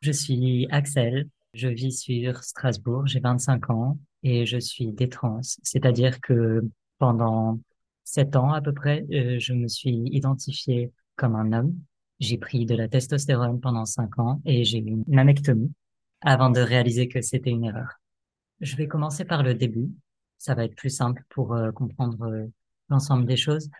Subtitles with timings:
[0.00, 6.20] Je suis Axel, je vis sur Strasbourg, j'ai 25 ans et je suis détrans, c'est-à-dire
[6.20, 6.62] que
[6.98, 7.60] pendant
[8.04, 11.74] sept ans à peu près, euh, je me suis identifié comme un homme.
[12.18, 15.72] J'ai pris de la testostérone pendant cinq ans et j'ai eu une mammectomie
[16.22, 18.00] avant de réaliser que c'était une erreur.
[18.60, 19.90] Je vais commencer par le début.
[20.38, 22.46] Ça va être plus simple pour euh, comprendre euh,
[22.88, 23.70] l'ensemble des choses.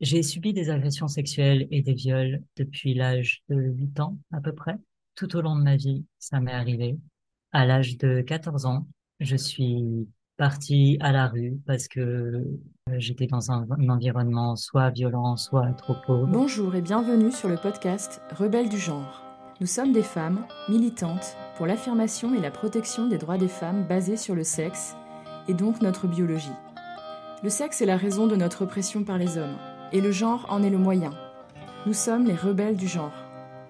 [0.00, 4.52] J'ai subi des agressions sexuelles et des viols depuis l'âge de 8 ans à peu
[4.52, 4.76] près.
[5.18, 6.96] Tout au long de ma vie, ça m'est arrivé.
[7.50, 8.86] À l'âge de 14 ans,
[9.18, 12.44] je suis partie à la rue parce que euh,
[12.98, 16.28] j'étais dans un, un, environnement soit violent, soit trop pauvre.
[16.28, 19.24] Bonjour et bienvenue sur le podcast Rebelles du genre.
[19.60, 24.16] Nous sommes des femmes militantes pour l'affirmation et la protection des droits des femmes basés
[24.16, 24.94] sur le sexe
[25.48, 26.46] et donc notre biologie.
[27.42, 29.58] Le sexe est la raison de notre oppression par les hommes
[29.90, 31.10] et le genre en est le moyen.
[31.86, 33.27] Nous sommes les rebelles du genre.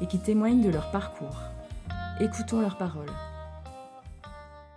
[0.00, 1.40] et qui témoignent de leur parcours.
[2.20, 3.10] Écoutons leurs paroles.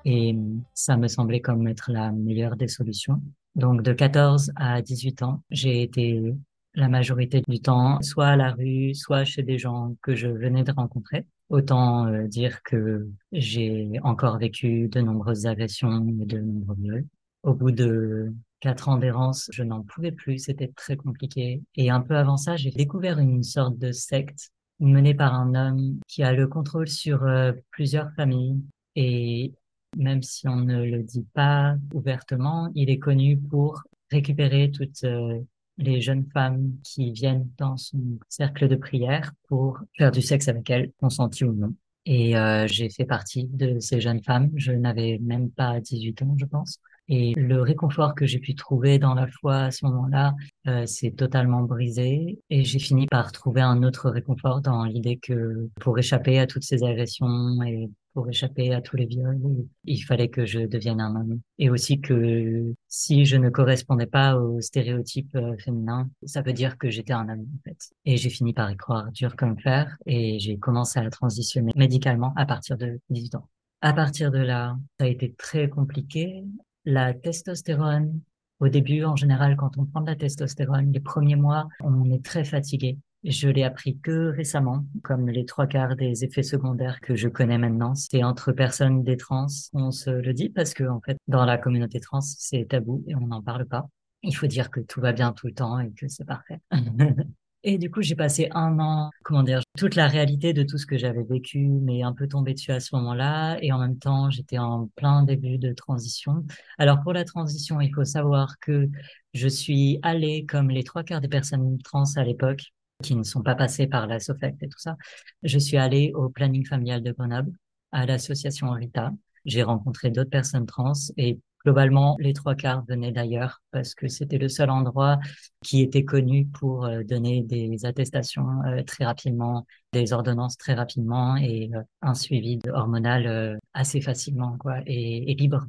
[0.05, 0.35] Et
[0.73, 3.21] ça me semblait comme être la meilleure des solutions.
[3.55, 6.33] Donc de 14 à 18 ans, j'ai été
[6.75, 10.63] la majorité du temps soit à la rue, soit chez des gens que je venais
[10.63, 11.25] de rencontrer.
[11.49, 17.07] Autant euh, dire que j'ai encore vécu de nombreuses agressions et de nombreux viols.
[17.43, 21.63] Au bout de quatre ans d'errance, je n'en pouvais plus, c'était très compliqué.
[21.75, 25.99] Et un peu avant ça, j'ai découvert une sorte de secte menée par un homme
[26.07, 28.61] qui a le contrôle sur euh, plusieurs familles.
[28.95, 29.53] Et
[29.97, 35.39] même si on ne le dit pas ouvertement, il est connu pour récupérer toutes euh,
[35.77, 40.69] les jeunes femmes qui viennent dans son cercle de prière pour faire du sexe avec
[40.69, 41.73] elles, consenti ou non.
[42.05, 44.51] Et euh, j'ai fait partie de ces jeunes femmes.
[44.55, 46.79] Je n'avais même pas 18 ans, je pense.
[47.07, 50.35] Et le réconfort que j'ai pu trouver dans la foi à ce moment-là,
[50.67, 52.39] euh, c'est totalement brisé.
[52.49, 56.63] Et j'ai fini par trouver un autre réconfort dans l'idée que pour échapper à toutes
[56.63, 59.39] ces agressions et pour échapper à tous les viols,
[59.85, 61.39] il fallait que je devienne un homme.
[61.59, 66.77] Et aussi que si je ne correspondais pas aux stéréotypes euh, féminins, ça veut dire
[66.77, 67.77] que j'étais un homme, en fait.
[68.05, 72.33] Et j'ai fini par y croire dur comme fer et j'ai commencé à transitionner médicalement
[72.35, 73.47] à partir de 18 ans.
[73.81, 76.43] À partir de là, ça a été très compliqué
[76.85, 78.19] la testostérone,
[78.59, 82.23] au début, en général, quand on prend de la testostérone, les premiers mois, on est
[82.23, 82.97] très fatigué.
[83.23, 87.57] Je l'ai appris que récemment, comme les trois quarts des effets secondaires que je connais
[87.57, 89.47] maintenant, c'est entre personnes des trans.
[89.73, 93.15] On se le dit parce que, en fait, dans la communauté trans, c'est tabou et
[93.15, 93.87] on n'en parle pas.
[94.23, 96.59] Il faut dire que tout va bien tout le temps et que c'est parfait.
[97.63, 100.85] Et du coup, j'ai passé un an, comment dire, toute la réalité de tout ce
[100.85, 103.57] que j'avais vécu, mais un peu tombé dessus à ce moment-là.
[103.61, 106.45] Et en même temps, j'étais en plein début de transition.
[106.77, 108.89] Alors pour la transition, il faut savoir que
[109.33, 112.63] je suis allée, comme les trois quarts des personnes trans à l'époque,
[113.03, 114.95] qui ne sont pas passées par la SOFECT et tout ça,
[115.43, 117.51] je suis allée au planning familial de Grenoble,
[117.91, 119.11] à l'association Rita.
[119.45, 124.39] J'ai rencontré d'autres personnes trans et Globalement, les trois quarts venaient d'ailleurs parce que c'était
[124.39, 125.19] le seul endroit
[125.63, 131.37] qui était connu pour euh, donner des attestations euh, très rapidement, des ordonnances très rapidement
[131.37, 135.67] et euh, un suivi hormonal assez facilement quoi et, et libre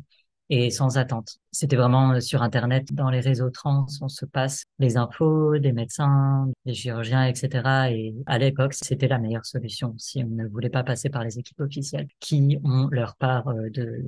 [0.48, 1.36] et sans attente.
[1.52, 6.50] C'était vraiment sur Internet, dans les réseaux trans, on se passe les infos des médecins,
[6.64, 7.92] des chirurgiens, etc.
[7.92, 11.38] Et à l'époque, c'était la meilleure solution si on ne voulait pas passer par les
[11.38, 14.02] équipes officielles qui ont leur part de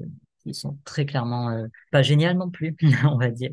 [0.44, 3.50] ils sont très clairement euh, pas géniales non plus, on va dire.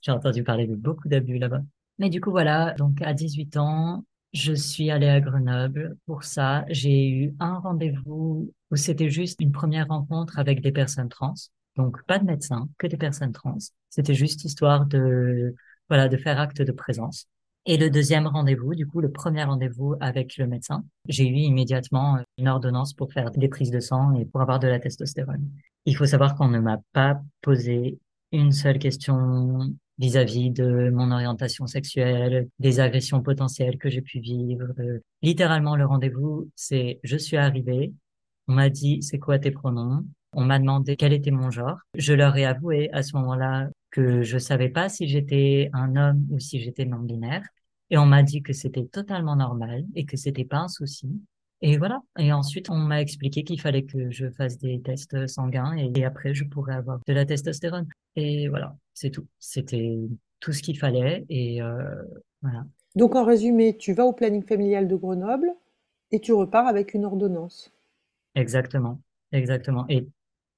[0.00, 1.62] J'ai entendu parler de beaucoup d'abus là-bas.
[1.98, 5.96] Mais du coup, voilà, donc à 18 ans, je suis allée à Grenoble.
[6.06, 11.08] Pour ça, j'ai eu un rendez-vous où c'était juste une première rencontre avec des personnes
[11.08, 11.34] trans.
[11.76, 13.58] Donc, pas de médecin, que des personnes trans.
[13.90, 15.54] C'était juste histoire de,
[15.88, 17.28] voilà, de faire acte de présence.
[17.64, 22.18] Et le deuxième rendez-vous, du coup, le premier rendez-vous avec le médecin, j'ai eu immédiatement
[22.36, 25.48] une ordonnance pour faire des prises de sang et pour avoir de la testostérone.
[25.84, 27.98] Il faut savoir qu'on ne m'a pas posé
[28.32, 34.66] une seule question vis-à-vis de mon orientation sexuelle, des agressions potentielles que j'ai pu vivre.
[35.22, 37.92] Littéralement, le rendez-vous, c'est je suis arrivée,
[38.48, 41.78] on m'a dit c'est quoi tes pronoms, on m'a demandé quel était mon genre.
[41.94, 46.26] Je leur ai avoué à ce moment-là que je savais pas si j'étais un homme
[46.30, 47.46] ou si j'étais non binaire.
[47.90, 51.08] Et on m'a dit que c'était totalement normal et que c'était pas un souci.
[51.60, 52.02] Et voilà.
[52.18, 56.34] Et ensuite, on m'a expliqué qu'il fallait que je fasse des tests sanguins et, après,
[56.34, 57.86] je pourrais avoir de la testostérone.
[58.16, 59.26] Et voilà, c'est tout.
[59.38, 59.96] C'était
[60.40, 61.24] tout ce qu'il fallait.
[61.28, 62.02] Et euh,
[62.40, 62.64] voilà.
[62.96, 65.52] Donc, en résumé, tu vas au planning familial de Grenoble
[66.10, 67.70] et tu repars avec une ordonnance.
[68.34, 69.00] Exactement.
[69.32, 69.84] Exactement.
[69.88, 70.06] Et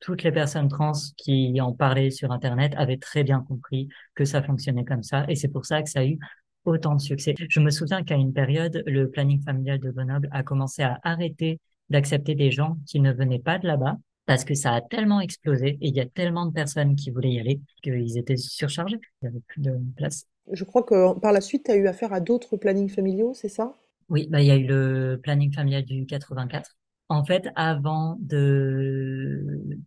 [0.04, 4.42] toutes les personnes trans qui en parlaient sur Internet avaient très bien compris que ça
[4.42, 5.24] fonctionnait comme ça.
[5.30, 6.18] Et c'est pour ça que ça a eu
[6.66, 7.34] autant de succès.
[7.48, 11.58] Je me souviens qu'à une période, le planning familial de Grenoble a commencé à arrêter
[11.88, 13.96] d'accepter des gens qui ne venaient pas de là-bas
[14.26, 17.32] parce que ça a tellement explosé et il y a tellement de personnes qui voulaient
[17.32, 19.00] y aller qu'ils étaient surchargés.
[19.22, 20.26] Il n'y avait plus de place.
[20.52, 23.48] Je crois que par la suite, tu as eu affaire à d'autres plannings familiaux, c'est
[23.48, 23.72] ça?
[24.10, 26.76] Oui, bah, il y a eu le planning familial du 84.
[27.08, 29.78] En fait, avant de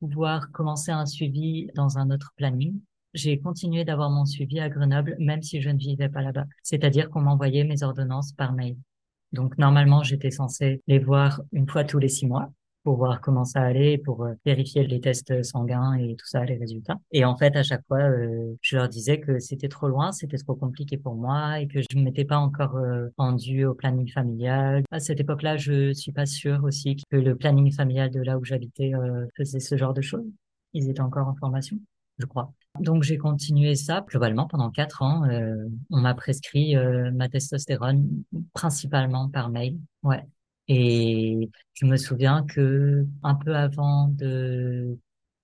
[0.00, 2.80] pouvoir commencer un suivi dans un autre planning,
[3.14, 6.44] j'ai continué d'avoir mon suivi à Grenoble, même si je ne vivais pas là-bas.
[6.62, 8.76] C'est-à-dire qu'on m'envoyait mes ordonnances par mail.
[9.32, 12.50] Donc, normalement, j'étais censée les voir une fois tous les six mois
[12.86, 16.56] pour voir comment ça allait, pour euh, vérifier les tests sanguins et tout ça, les
[16.56, 17.00] résultats.
[17.10, 20.36] Et en fait, à chaque fois, euh, je leur disais que c'était trop loin, c'était
[20.36, 24.08] trop compliqué pour moi et que je ne m'étais pas encore euh, rendu au planning
[24.08, 24.84] familial.
[24.92, 28.44] À cette époque-là, je suis pas sûre aussi que le planning familial de là où
[28.44, 28.92] j'habitais
[29.36, 30.30] faisait ce genre de choses.
[30.72, 31.80] Ils étaient encore en formation,
[32.18, 32.52] je crois.
[32.78, 35.26] Donc j'ai continué ça globalement pendant quatre ans.
[35.90, 36.76] on m'a prescrit
[37.12, 38.22] ma testostérone
[38.52, 39.76] principalement par mail.
[40.04, 40.24] Ouais.
[40.68, 44.98] Et je me souviens que un peu avant de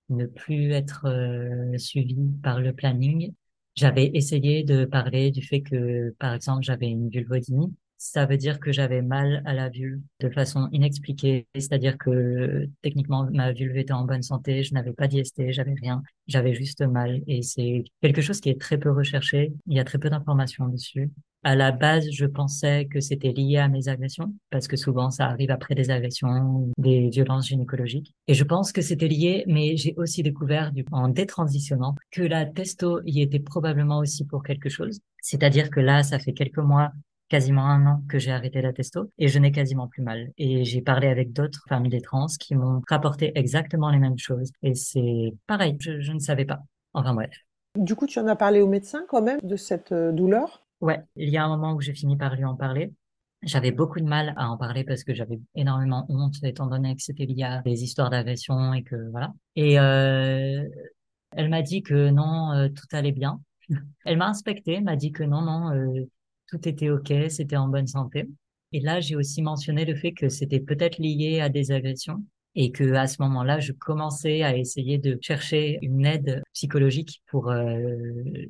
[0.09, 3.33] ne plus être euh, suivie par le planning,
[3.75, 7.73] j'avais essayé de parler du fait que, par exemple, j'avais une vulvodynie.
[7.97, 13.29] Ça veut dire que j'avais mal à la vulve de façon inexpliquée, c'est-à-dire que techniquement
[13.31, 17.21] ma vulve était en bonne santé, je n'avais pas d'IST, j'avais rien, j'avais juste mal.
[17.27, 20.67] Et c'est quelque chose qui est très peu recherché, il y a très peu d'informations
[20.67, 21.11] dessus.
[21.43, 25.25] À la base, je pensais que c'était lié à mes agressions, parce que souvent ça
[25.25, 28.13] arrive après des agressions, des violences gynécologiques.
[28.27, 33.01] Et je pense que c'était lié, mais j'ai aussi découvert, en détransitionnant, que la testo
[33.05, 34.99] y était probablement aussi pour quelque chose.
[35.21, 36.91] C'est-à-dire que là, ça fait quelques mois
[37.29, 40.31] quasiment un an que j'ai arrêté la testo et je n'ai quasiment plus mal.
[40.37, 44.51] Et j'ai parlé avec d'autres familles des trans qui m'ont rapporté exactement les mêmes choses.
[44.61, 46.59] Et c'est pareil, je, ne savais pas.
[46.93, 47.31] Enfin bref.
[47.75, 50.62] Du coup, tu en as parlé au médecin quand même de cette euh, douleur?
[50.83, 52.91] Ouais, il y a un moment où j'ai fini par lui en parler.
[53.41, 57.01] J'avais beaucoup de mal à en parler parce que j'avais énormément honte étant donné que
[57.01, 59.33] c'était lié à des histoires d'agression et que voilà.
[59.55, 60.67] Et euh,
[61.31, 63.39] elle m'a dit que non, euh, tout allait bien.
[64.05, 66.05] Elle m'a inspecté, m'a dit que non, non, euh,
[66.47, 68.27] tout était OK, c'était en bonne santé.
[68.73, 72.71] Et là, j'ai aussi mentionné le fait que c'était peut-être lié à des agressions et
[72.71, 77.65] que à ce moment-là, je commençais à essayer de chercher une aide psychologique pour euh,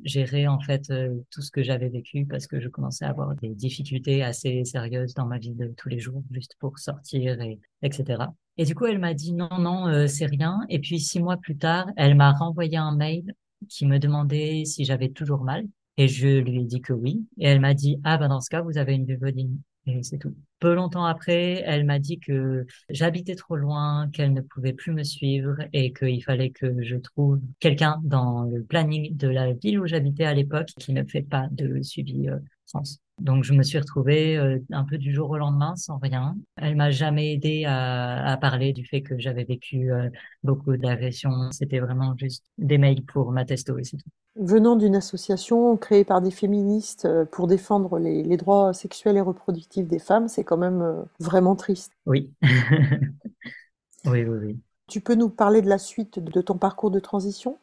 [0.04, 3.34] gérer en fait euh, tout ce que j'avais vécu parce que je commençais à avoir
[3.34, 7.58] des difficultés assez sérieuses dans ma vie de tous les jours juste pour sortir et
[7.82, 8.24] etc.
[8.56, 10.60] Et du coup, elle m'a dit non, non, euh, c'est rien.
[10.68, 13.34] Et puis six mois plus tard, elle m'a renvoyé un mail
[13.68, 15.64] qui me demandait si j'avais toujours mal.
[15.96, 17.26] Et je lui ai dit que oui.
[17.38, 19.60] Et elle m'a dit, ah ben dans ce cas, vous avez une vulvodynie.
[19.86, 20.18] Et c'est.
[20.60, 25.02] Peu longtemps après, elle m'a dit que j'habitais trop loin, qu'elle ne pouvait plus me
[25.04, 29.86] suivre et qu'il fallait que je trouve quelqu'un dans le planning de la ville où
[29.86, 32.82] j'habitais à l'époque qui ne fait pas de suivi euh, trans.
[33.20, 36.36] Donc je me suis retrouvée euh, un peu du jour au lendemain sans rien.
[36.56, 40.10] Elle m'a jamais aidé à, à, parler du fait que j'avais vécu euh,
[40.42, 41.50] beaucoup d'agressions.
[41.52, 46.04] C'était vraiment juste des mails pour ma testo et c'est tout venant d'une association créée
[46.04, 50.56] par des féministes euh, pour défendre les, droits sexuels et reproductifs des femmes, c'est quand
[50.56, 51.92] même vraiment triste.
[52.04, 52.32] Oui.
[52.42, 54.58] oui, oui, oui.
[54.88, 57.58] Tu peux nous parler de la suite de ton parcours de transition?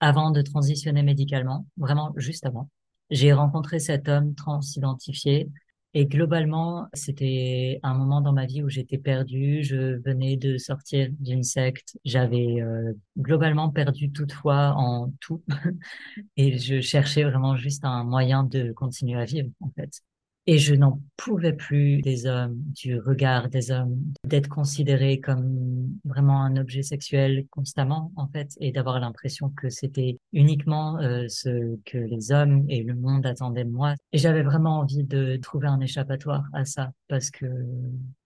[0.00, 2.68] Avant de transitionner médicalement, vraiment juste avant,
[3.10, 5.48] j'ai rencontré cet homme transidentifié
[5.94, 9.62] et globalement, c'était un moment dans ma vie où j'étais perdue.
[9.64, 11.96] Je venais de sortir d'une secte.
[12.04, 15.42] J'avais euh, globalement perdu toute foi en tout.
[16.36, 20.02] et je cherchais vraiment juste un moyen de continuer à vivre, en fait.
[20.50, 26.42] Et je n'en pouvais plus des hommes, du regard des hommes, d'être considéré comme vraiment
[26.42, 31.98] un objet sexuel constamment, en fait, et d'avoir l'impression que c'était uniquement euh, ce que
[31.98, 33.92] les hommes et le monde attendaient de moi.
[34.14, 37.44] Et j'avais vraiment envie de trouver un échappatoire à ça, parce que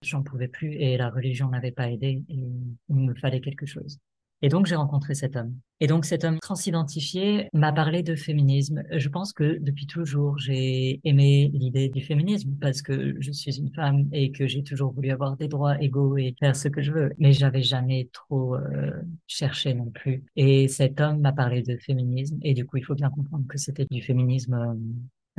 [0.01, 2.43] j'en pouvais plus et la religion n'avait pas aidé et
[2.87, 3.99] il me fallait quelque chose.
[4.43, 5.55] Et donc, j'ai rencontré cet homme.
[5.79, 8.83] Et donc, cet homme transidentifié m'a parlé de féminisme.
[8.91, 13.73] Je pense que depuis toujours, j'ai aimé l'idée du féminisme parce que je suis une
[13.73, 16.91] femme et que j'ai toujours voulu avoir des droits égaux et faire ce que je
[16.91, 17.13] veux.
[17.19, 18.91] Mais j'avais jamais trop euh,
[19.27, 20.25] cherché non plus.
[20.35, 22.37] Et cet homme m'a parlé de féminisme.
[22.41, 24.75] Et du coup, il faut bien comprendre que c'était du féminisme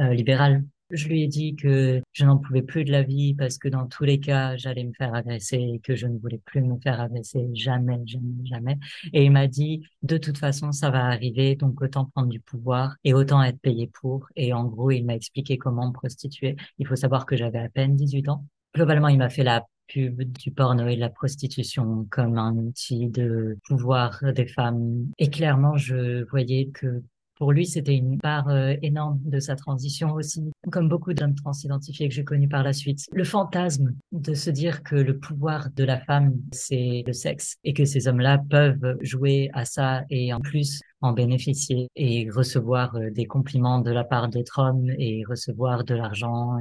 [0.01, 3.59] euh, libéral Je lui ai dit que je n'en pouvais plus de la vie parce
[3.59, 6.63] que dans tous les cas, j'allais me faire agresser et que je ne voulais plus
[6.63, 8.79] me faire agresser jamais, jamais, jamais.
[9.13, 12.97] Et il m'a dit, de toute façon, ça va arriver, donc autant prendre du pouvoir
[13.03, 14.27] et autant être payé pour.
[14.37, 16.55] Et en gros, il m'a expliqué comment me prostituer.
[16.79, 18.47] Il faut savoir que j'avais à peine 18 ans.
[18.75, 23.09] Globalement, il m'a fait la pub du porno et de la prostitution comme un outil
[23.09, 25.11] de pouvoir des femmes.
[25.19, 27.03] Et clairement, je voyais que
[27.45, 32.09] pour lui, c'était une part euh, énorme de sa transition aussi, comme beaucoup d'hommes transidentifiés
[32.09, 33.05] que j'ai connus par la suite.
[33.13, 37.75] Le fantasme de se dire que le pouvoir de la femme, c'est le sexe et
[37.75, 43.11] que ces hommes-là peuvent jouer à ça et en plus en bénéficier et recevoir euh,
[43.11, 46.57] des compliments de la part d'autres hommes et recevoir de l'argent.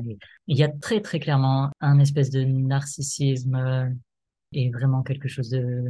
[0.48, 3.90] Il y a très très clairement un espèce de narcissisme euh,
[4.52, 5.82] et vraiment quelque chose de...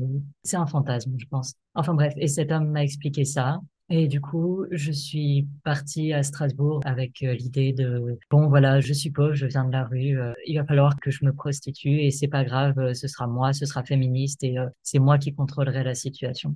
[0.44, 1.56] C'est un fantasme, je pense.
[1.74, 3.60] Enfin bref, et cet homme m'a expliqué ça.
[3.90, 8.94] Et du coup, je suis partie à Strasbourg avec euh, l'idée de bon voilà, je
[8.94, 12.10] suppose, je viens de la rue, euh, il va falloir que je me prostitue et
[12.12, 15.84] c'est pas grave, euh, ce sera moi, ce sera féministe et c'est moi qui contrôlerai
[15.84, 16.56] la situation.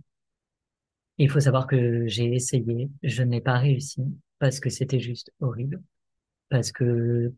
[1.18, 4.02] Il faut savoir que j'ai essayé, je n'ai pas réussi
[4.40, 5.82] parce que c'était juste horrible,
[6.50, 7.34] parce que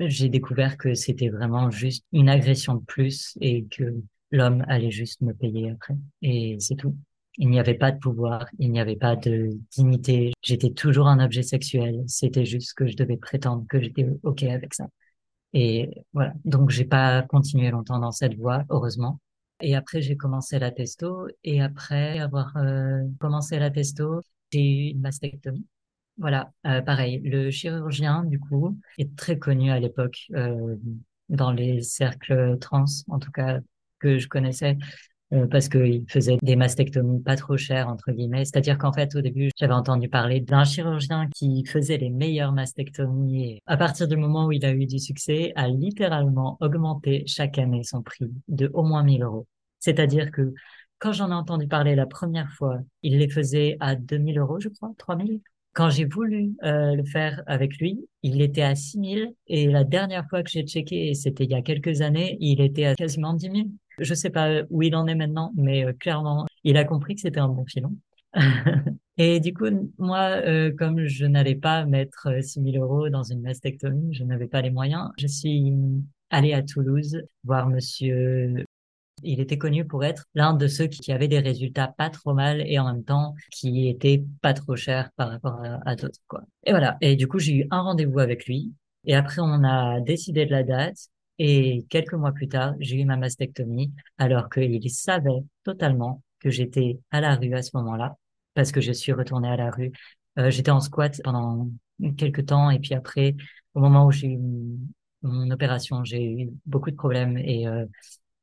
[0.00, 3.94] j'ai découvert que c'était vraiment juste une agression de plus et que
[4.30, 6.96] l'homme allait juste me payer après et c'est tout.
[7.36, 10.32] Il n'y avait pas de pouvoir, il n'y avait pas de dignité.
[10.42, 12.04] J'étais toujours un objet sexuel.
[12.06, 14.86] C'était juste que je devais prétendre que j'étais OK avec ça.
[15.52, 16.34] Et voilà.
[16.44, 19.20] Donc, j'ai pas continué longtemps dans cette voie, heureusement.
[19.60, 21.28] Et après, j'ai commencé la testo.
[21.44, 24.20] Et après avoir euh, commencé la testo,
[24.52, 25.66] j'ai eu une mastectomie.
[26.18, 27.20] Voilà, euh, pareil.
[27.20, 30.76] Le chirurgien, du coup, est très connu à l'époque euh,
[31.28, 33.60] dans les cercles trans, en tout cas
[33.98, 34.76] que je connaissais.
[35.32, 38.44] Euh, parce qu'il faisait des mastectomies pas trop chères, entre guillemets.
[38.44, 43.44] C'est-à-dire qu'en fait, au début, j'avais entendu parler d'un chirurgien qui faisait les meilleures mastectomies.
[43.44, 47.58] Et à partir du moment où il a eu du succès, a littéralement augmenté chaque
[47.58, 49.46] année son prix de au moins 1000 euros.
[49.80, 50.52] C'est-à-dire que
[50.98, 54.68] quand j'en ai entendu parler la première fois, il les faisait à 2000 euros, je
[54.68, 55.40] crois, 3000.
[55.74, 60.24] Quand j'ai voulu euh, le faire avec lui, il était à 6000 et la dernière
[60.28, 63.50] fois que j'ai checké, c'était il y a quelques années, il était à quasiment 10
[63.50, 63.68] 000.
[63.98, 67.20] Je sais pas où il en est maintenant, mais euh, clairement, il a compris que
[67.20, 67.96] c'était un bon filon.
[69.16, 69.66] et du coup,
[69.98, 74.48] moi, euh, comme je n'allais pas mettre 6 000 euros dans une mastectomie, je n'avais
[74.48, 75.72] pas les moyens, je suis
[76.30, 78.64] allée à Toulouse voir monsieur
[79.22, 82.62] il était connu pour être l'un de ceux qui avaient des résultats pas trop mal
[82.66, 86.20] et en même temps qui étaient pas trop chers par rapport à, d'autres.
[86.64, 86.96] Et voilà.
[87.00, 88.72] Et du coup, j'ai eu un rendez-vous avec lui.
[89.04, 91.08] Et après, on a décidé de la date.
[91.38, 96.98] Et quelques mois plus tard, j'ai eu ma mastectomie, alors qu'il savait totalement que j'étais
[97.10, 98.16] à la rue à ce moment-là,
[98.54, 99.92] parce que je suis retournée à la rue.
[100.38, 101.68] Euh, j'étais en squat pendant
[102.16, 103.34] quelques temps, et puis après,
[103.74, 104.38] au moment où j'ai eu
[105.22, 107.86] mon opération, j'ai eu beaucoup de problèmes et euh,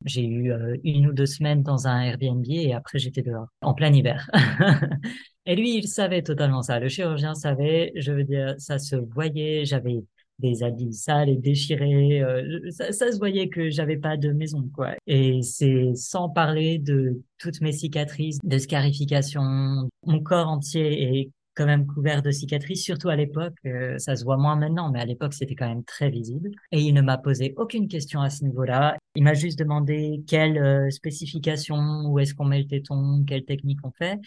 [0.05, 3.73] j'ai eu euh, une ou deux semaines dans un Airbnb et après j'étais dehors, en
[3.73, 4.29] plein hiver.
[5.45, 6.79] et lui, il savait totalement ça.
[6.79, 10.03] Le chirurgien savait, je veux dire, ça se voyait, j'avais
[10.41, 12.21] des habits sales et déchirés.
[12.21, 14.95] Euh, ça, ça, se voyait que j'avais pas de maison, quoi.
[15.07, 19.89] Et c'est sans parler de toutes mes cicatrices, de scarification.
[20.05, 23.53] Mon corps entier est quand même couvert de cicatrices, surtout à l'époque.
[23.65, 26.51] Euh, ça se voit moins maintenant, mais à l'époque, c'était quand même très visible.
[26.71, 28.97] Et il ne m'a posé aucune question à ce niveau-là.
[29.15, 33.79] Il m'a juste demandé quelle euh, spécification, où est-ce qu'on met le téton, quelle technique
[33.83, 34.19] on fait.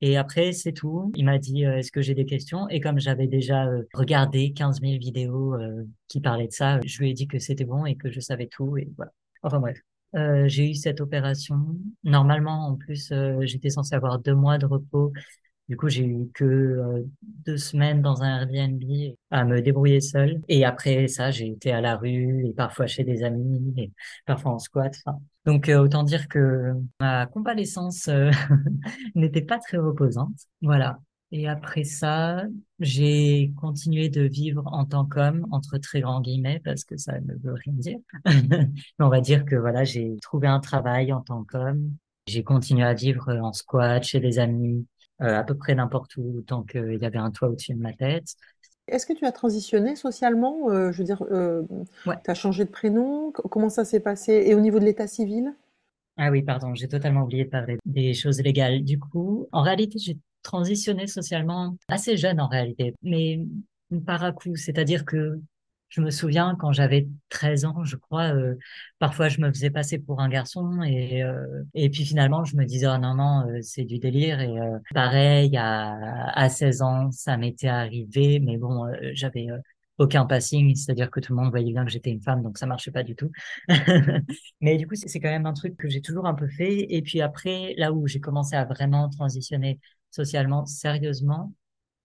[0.00, 1.10] Et après, c'est tout.
[1.14, 2.68] Il m'a dit, euh, est-ce que j'ai des questions?
[2.68, 5.56] Et comme j'avais déjà regardé 15 000 vidéos
[6.08, 8.46] qui parlaient de ça, je lui ai dit que c'était bon et que je savais
[8.46, 8.76] tout.
[8.76, 9.12] Et voilà.
[9.42, 9.78] Enfin bref.
[10.46, 11.56] j'ai eu cette opération.
[12.04, 15.12] Normalement, en plus, j'étais censée avoir deux mois de repos
[15.68, 18.82] du coup, j'ai eu que euh, deux semaines dans un Airbnb
[19.30, 20.40] à me débrouiller seule.
[20.48, 23.92] Et après ça, j'ai été à la rue et parfois chez des amis et
[24.26, 24.94] parfois en squat.
[25.46, 28.30] Donc, euh, autant dire que ma convalescence euh,
[29.14, 30.34] n'était pas très reposante.
[30.60, 30.98] Voilà.
[31.32, 32.44] Et après ça,
[32.80, 37.34] j'ai continué de vivre en tant qu'homme, entre très grands guillemets, parce que ça ne
[37.34, 37.98] veut rien dire.
[38.24, 41.92] Mais on va dire que voilà, j'ai trouvé un travail en tant qu'homme.
[42.26, 44.86] J'ai continué à vivre en squat chez des amis,
[45.22, 47.92] euh, à peu près n'importe où tant qu'il y avait un toit au-dessus de ma
[47.92, 48.34] tête.
[48.88, 51.62] Est-ce que tu as transitionné socialement euh, Je veux dire, euh,
[52.04, 53.32] tu as changé de prénom?
[53.32, 54.44] Comment ça s'est passé?
[54.46, 55.52] Et au niveau de l'état civil?
[56.16, 58.84] Ah oui, pardon, j'ai totalement oublié de parler des choses légales.
[58.84, 63.40] Du coup, en réalité, j'ai transitionné socialement assez jeune en réalité, mais
[64.06, 65.40] par à coup, c'est-à-dire que
[65.88, 68.56] je me souviens quand j'avais 13 ans, je crois, euh,
[68.98, 72.64] parfois je me faisais passer pour un garçon et euh, et puis finalement je me
[72.64, 74.54] disais oh non non euh, c'est du délire et
[74.94, 79.46] pareil à à 16 ans ça m'était arrivé mais bon j'avais
[79.98, 82.66] aucun passing, c'est-à-dire que tout le monde voyait bien que j'étais une femme, donc ça
[82.66, 83.30] marchait pas du tout.
[84.60, 86.86] Mais du coup, c'est quand même un truc que j'ai toujours un peu fait.
[86.92, 91.52] Et puis après, là où j'ai commencé à vraiment transitionner socialement, sérieusement,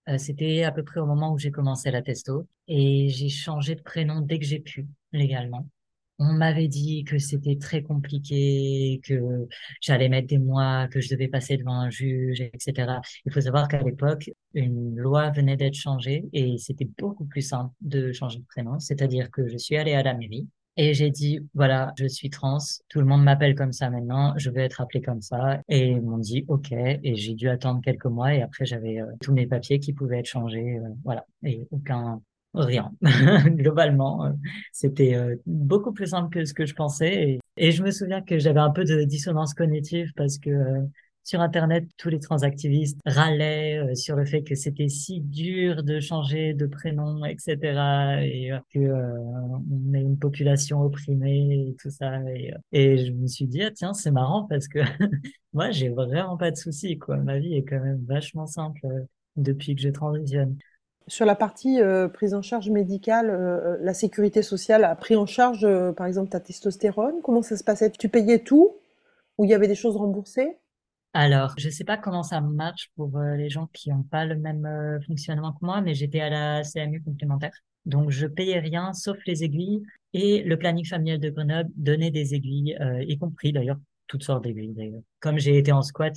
[0.08, 2.46] euh, c'était à peu près au moment où j'ai commencé la testo.
[2.68, 5.68] Et j'ai changé de prénom dès que j'ai pu, légalement.
[6.18, 9.48] On m'avait dit que c'était très compliqué, que
[9.80, 13.00] j'allais mettre des mois, que je devais passer devant un juge, etc.
[13.24, 17.74] Il faut savoir qu'à l'époque, une loi venait d'être changée et c'était beaucoup plus simple
[17.80, 18.78] de changer de prénom.
[18.78, 22.58] C'est-à-dire que je suis allée à la mairie et j'ai dit, voilà, je suis trans,
[22.88, 25.60] tout le monde m'appelle comme ça maintenant, je vais être appelée comme ça.
[25.68, 26.72] Et ils m'ont dit, OK.
[26.72, 30.20] Et j'ai dû attendre quelques mois et après j'avais euh, tous mes papiers qui pouvaient
[30.20, 30.78] être changés.
[30.78, 31.26] Euh, voilà.
[31.44, 32.22] Et aucun,
[32.54, 32.90] rien.
[33.46, 34.30] Globalement, euh,
[34.72, 35.14] c'était
[35.44, 37.38] beaucoup plus simple que ce que je pensais.
[37.58, 40.50] Et, je me souviens que j'avais un peu de dissonance cognitive parce que
[41.24, 46.54] sur Internet, tous les transactivistes râlaient sur le fait que c'était si dur de changer
[46.54, 48.22] de prénom, etc.
[48.24, 52.20] Et que on est une population opprimée et tout ça.
[52.34, 54.80] Et, et je me suis dit, ah, tiens, c'est marrant parce que
[55.52, 57.16] moi, j'ai vraiment pas de soucis, quoi.
[57.16, 58.86] Ma vie est quand même vachement simple
[59.36, 60.56] depuis que je transitionne.
[61.08, 65.26] Sur la partie euh, prise en charge médicale, euh, la sécurité sociale a pris en
[65.26, 67.16] charge, euh, par exemple, ta testostérone.
[67.22, 67.90] Comment ça se passait?
[67.90, 68.76] Tu payais tout
[69.38, 70.56] ou il y avait des choses remboursées?
[71.14, 74.36] Alors, je ne sais pas comment ça marche pour les gens qui n'ont pas le
[74.36, 74.66] même
[75.06, 77.52] fonctionnement que moi, mais j'étais à la CMU complémentaire.
[77.84, 79.82] Donc, je payais rien sauf les aiguilles
[80.14, 82.76] et le planning familial de Grenoble donnait des aiguilles,
[83.06, 85.02] y compris d'ailleurs toutes sortes d'aiguilles.
[85.20, 86.14] Comme j'ai été en squat,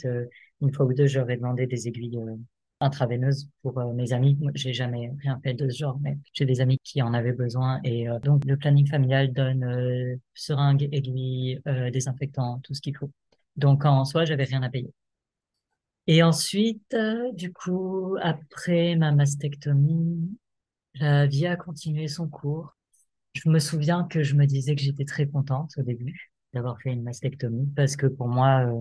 [0.61, 2.19] une fois ou deux, j'aurais demandé des aiguilles
[2.79, 4.37] intraveineuse pour euh, mes amis.
[4.53, 7.79] J'ai jamais rien fait de ce genre, mais j'ai des amis qui en avaient besoin.
[7.83, 11.59] Et euh, donc, le planning familial donne euh, seringues, aiguilles,
[11.91, 13.11] désinfectants, tout ce qu'il faut.
[13.57, 14.93] Donc, en soi, j'avais rien à payer.
[16.07, 16.95] Et ensuite,
[17.33, 20.37] du coup, après ma mastectomie,
[20.95, 22.75] la vie a continué son cours.
[23.33, 26.91] Je me souviens que je me disais que j'étais très contente au début d'avoir fait
[26.91, 28.71] une mastectomie parce que pour moi,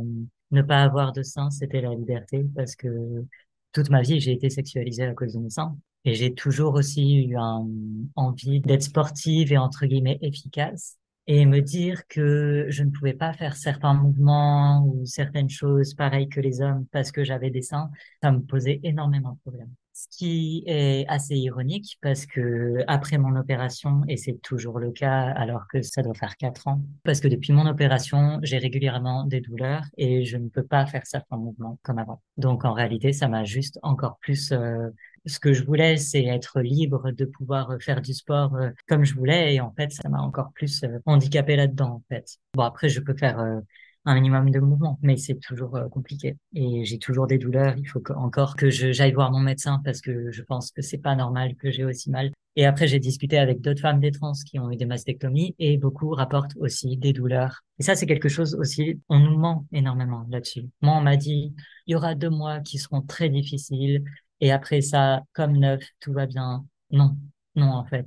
[0.50, 3.24] ne pas avoir de sein, c'était la liberté parce que
[3.72, 5.76] toute ma vie, j'ai été sexualisée à cause de mes seins.
[6.04, 7.66] Et j'ai toujours aussi eu un,
[8.14, 10.98] envie d'être sportive et entre guillemets efficace.
[11.26, 16.28] Et me dire que je ne pouvais pas faire certains mouvements ou certaines choses pareilles
[16.28, 17.90] que les hommes parce que j'avais des seins,
[18.22, 19.72] ça me posait énormément de problèmes.
[19.96, 25.30] Ce qui est assez ironique parce que après mon opération, et c'est toujours le cas
[25.30, 29.40] alors que ça doit faire quatre ans, parce que depuis mon opération, j'ai régulièrement des
[29.40, 32.20] douleurs et je ne peux pas faire certains mouvements comme avant.
[32.36, 34.90] Donc en réalité, ça m'a juste encore plus euh,
[35.26, 39.14] ce que je voulais, c'est être libre de pouvoir faire du sport euh, comme je
[39.14, 39.54] voulais.
[39.54, 42.38] Et en fait, ça m'a encore plus euh, handicapé là-dedans, en fait.
[42.54, 43.62] Bon, après, je peux faire
[44.06, 46.36] un minimum de mouvement, mais c'est toujours euh, compliqué.
[46.54, 47.74] Et j'ai toujours des douleurs.
[47.78, 51.14] Il faut encore que j'aille voir mon médecin parce que je pense que c'est pas
[51.14, 52.32] normal que j'ai aussi mal.
[52.56, 55.76] Et après, j'ai discuté avec d'autres femmes des trans qui ont eu des mastectomies et
[55.76, 57.62] beaucoup rapportent aussi des douleurs.
[57.80, 60.68] Et ça, c'est quelque chose aussi, on nous ment énormément là-dessus.
[60.80, 61.52] Moi, on m'a dit,
[61.86, 64.04] il y aura deux mois qui seront très difficiles
[64.40, 66.64] et après ça, comme neuf, tout va bien.
[66.90, 67.16] Non,
[67.54, 68.06] non, en fait.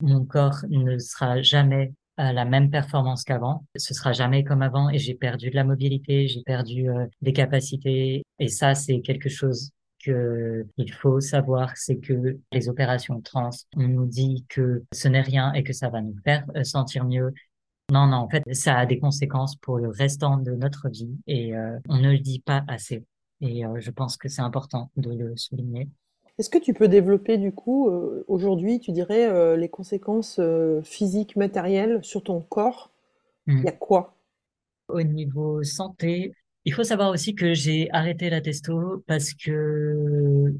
[0.00, 3.64] Mon corps ne sera jamais à la même performance qu'avant.
[3.76, 7.32] Ce sera jamais comme avant et j'ai perdu de la mobilité, j'ai perdu euh, des
[7.32, 9.70] capacités et ça c'est quelque chose
[10.04, 15.22] que il faut savoir, c'est que les opérations trans, on nous dit que ce n'est
[15.22, 17.32] rien et que ça va nous faire euh, sentir mieux.
[17.90, 21.54] Non, non, en fait, ça a des conséquences pour le restant de notre vie et
[21.56, 23.04] euh, on ne le dit pas assez.
[23.42, 25.88] Et je pense que c'est important de le souligner.
[26.38, 30.80] Est-ce que tu peux développer du coup, euh, aujourd'hui, tu dirais, euh, les conséquences euh,
[30.82, 32.90] physiques, matérielles sur ton corps?
[33.46, 33.78] Il y a mmh.
[33.78, 34.14] quoi?
[34.88, 36.32] Au niveau santé,
[36.64, 40.54] il faut savoir aussi que j'ai arrêté la testo parce que,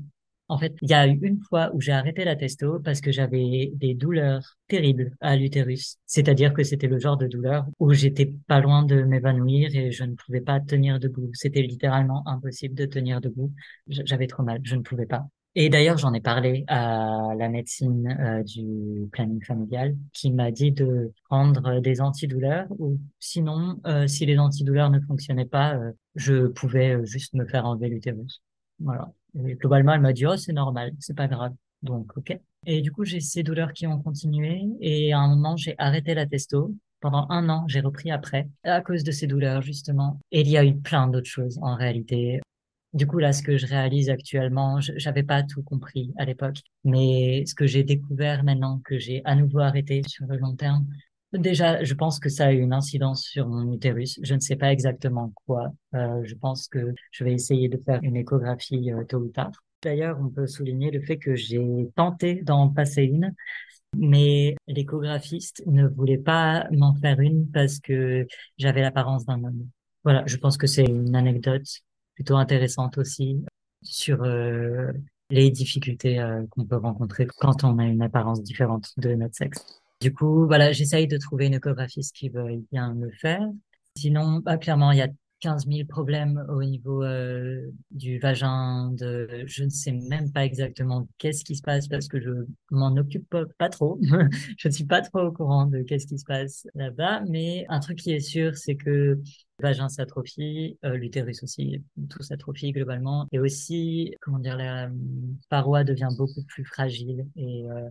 [0.49, 3.11] en fait, il y a eu une fois où j'ai arrêté la testo parce que
[3.13, 5.97] j'avais des douleurs terribles à l'utérus.
[6.07, 10.05] C'est-à-dire que c'était le genre de douleur où j'étais pas loin de m'évanouir et je
[10.05, 11.31] ne pouvais pas tenir debout.
[11.33, 13.53] C'était littéralement impossible de tenir debout.
[13.89, 15.27] J'avais trop mal, je ne pouvais pas.
[15.55, 20.73] Et d'ailleurs, j'en ai parlé à la médecine euh, du planning familial qui m'a dit
[20.73, 26.47] de prendre des antidouleurs ou sinon, euh, si les antidouleurs ne fonctionnaient pas, euh, je
[26.47, 28.43] pouvais juste me faire enlever l'utérus.
[28.79, 29.13] Voilà.
[29.35, 31.55] Et globalement, elle m'a dit, oh, c'est normal, c'est pas grave.
[31.83, 32.39] Donc, ok.
[32.67, 36.15] Et du coup, j'ai ces douleurs qui ont continué et à un moment, j'ai arrêté
[36.15, 36.75] la testo.
[37.01, 40.21] Pendant un an, j'ai repris après à cause de ces douleurs, justement.
[40.31, 42.41] Et il y a eu plein d'autres choses en réalité.
[42.93, 47.45] Du coup, là, ce que je réalise actuellement, j'avais pas tout compris à l'époque, mais
[47.47, 50.87] ce que j'ai découvert maintenant que j'ai à nouveau arrêté sur le long terme,
[51.33, 54.19] déjà, je pense que ça a eu une incidence sur mon utérus.
[54.23, 55.73] Je ne sais pas exactement quoi.
[55.95, 59.53] Euh, je pense que je vais essayer de faire une échographie euh, tôt ou tard.
[59.83, 63.35] D'ailleurs, on peut souligner le fait que j'ai tenté d'en passer une,
[63.97, 68.27] mais l'échographiste ne voulait pas m'en faire une parce que
[68.59, 69.69] j'avais l'apparence d'un homme.
[70.05, 71.67] Voilà, je pense que c'est une anecdote
[72.15, 73.45] plutôt intéressante aussi
[73.83, 74.93] sur euh,
[75.31, 79.82] les difficultés euh, qu'on peut rencontrer quand on a une apparence différente de notre sexe.
[80.03, 83.47] Du coup, voilà, j'essaye de trouver une échographiste qui veuille bien me faire.
[83.97, 85.09] Sinon, clairement, il y a
[85.43, 88.93] 15 000 problèmes au niveau euh, du vagin.
[88.93, 92.31] De, je ne sais même pas exactement qu'est-ce qui se passe parce que je
[92.71, 93.29] m'en occupe
[93.59, 93.99] pas, trop.
[94.57, 97.23] je ne suis pas trop au courant de qu'est-ce qui se passe là-bas.
[97.29, 99.23] Mais un truc qui est sûr, c'est que le
[99.59, 103.27] vagin s'atrophie, euh, l'utérus aussi, tout s'atrophie globalement.
[103.33, 104.91] Et aussi, comment dire, la
[105.49, 107.91] paroi devient beaucoup plus fragile et euh,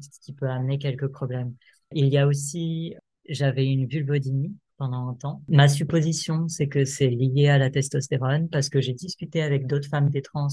[0.00, 1.52] ce qui peut amener quelques problèmes.
[1.90, 2.94] Il y a aussi,
[3.28, 4.54] j'avais une vulvodynie
[5.48, 9.88] Ma supposition, c'est que c'est lié à la testostérone parce que j'ai discuté avec d'autres
[9.88, 10.48] femmes des trans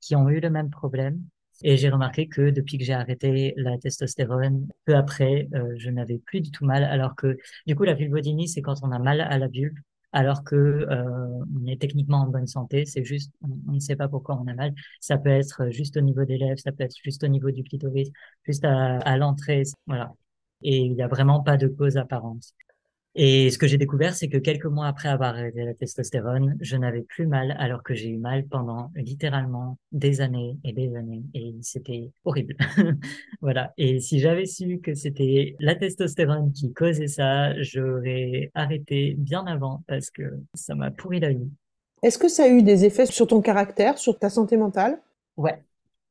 [0.00, 1.22] qui ont eu le même problème.
[1.62, 6.18] Et j'ai remarqué que depuis que j'ai arrêté la testostérone, peu après, euh, je n'avais
[6.18, 6.84] plus du tout mal.
[6.84, 9.74] Alors que, du coup, la vulvodynie, c'est quand on a mal à la vulve,
[10.12, 12.86] alors que euh, on est techniquement en bonne santé.
[12.86, 14.74] C'est juste, on, ne sait pas pourquoi on a mal.
[15.00, 17.62] Ça peut être juste au niveau des lèvres, ça peut être juste au niveau du
[17.64, 18.10] clitoris,
[18.44, 20.12] juste à, à l'entrée, voilà.
[20.62, 22.54] Et il n'y a vraiment pas de cause apparente.
[23.16, 26.76] Et ce que j'ai découvert, c'est que quelques mois après avoir arrêté la testostérone, je
[26.76, 31.22] n'avais plus mal alors que j'ai eu mal pendant littéralement des années et des années
[31.32, 32.56] et c'était horrible.
[33.40, 33.72] voilà.
[33.76, 39.84] Et si j'avais su que c'était la testostérone qui causait ça, j'aurais arrêté bien avant
[39.86, 40.24] parce que
[40.54, 41.50] ça m'a pourri la vie.
[42.02, 45.00] Est-ce que ça a eu des effets sur ton caractère, sur ta santé mentale?
[45.36, 45.62] Ouais.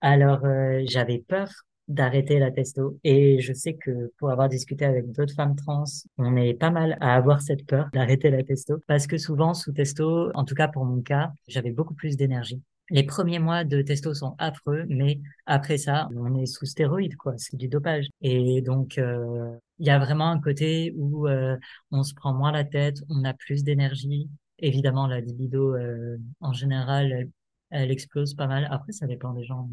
[0.02, 1.50] Alors, euh, j'avais peur
[1.88, 2.98] d'arrêter la testo.
[3.04, 5.84] Et je sais que pour avoir discuté avec d'autres femmes trans,
[6.18, 9.72] on est pas mal à avoir cette peur d'arrêter la testo parce que souvent sous
[9.72, 12.62] testo, en tout cas pour mon cas, j'avais beaucoup plus d'énergie.
[12.90, 17.34] Les premiers mois de testo sont affreux, mais après ça, on est sous stéroïdes, quoi.
[17.38, 18.08] C'est du dopage.
[18.22, 21.58] Et donc, euh, il y a vraiment un côté où euh,
[21.92, 24.30] on se prend moins la tête, on a plus d'énergie.
[24.60, 27.32] Évidemment, la libido, euh, en général, elle,
[27.72, 28.68] elle explose pas mal.
[28.70, 29.70] Après, ça dépend des gens.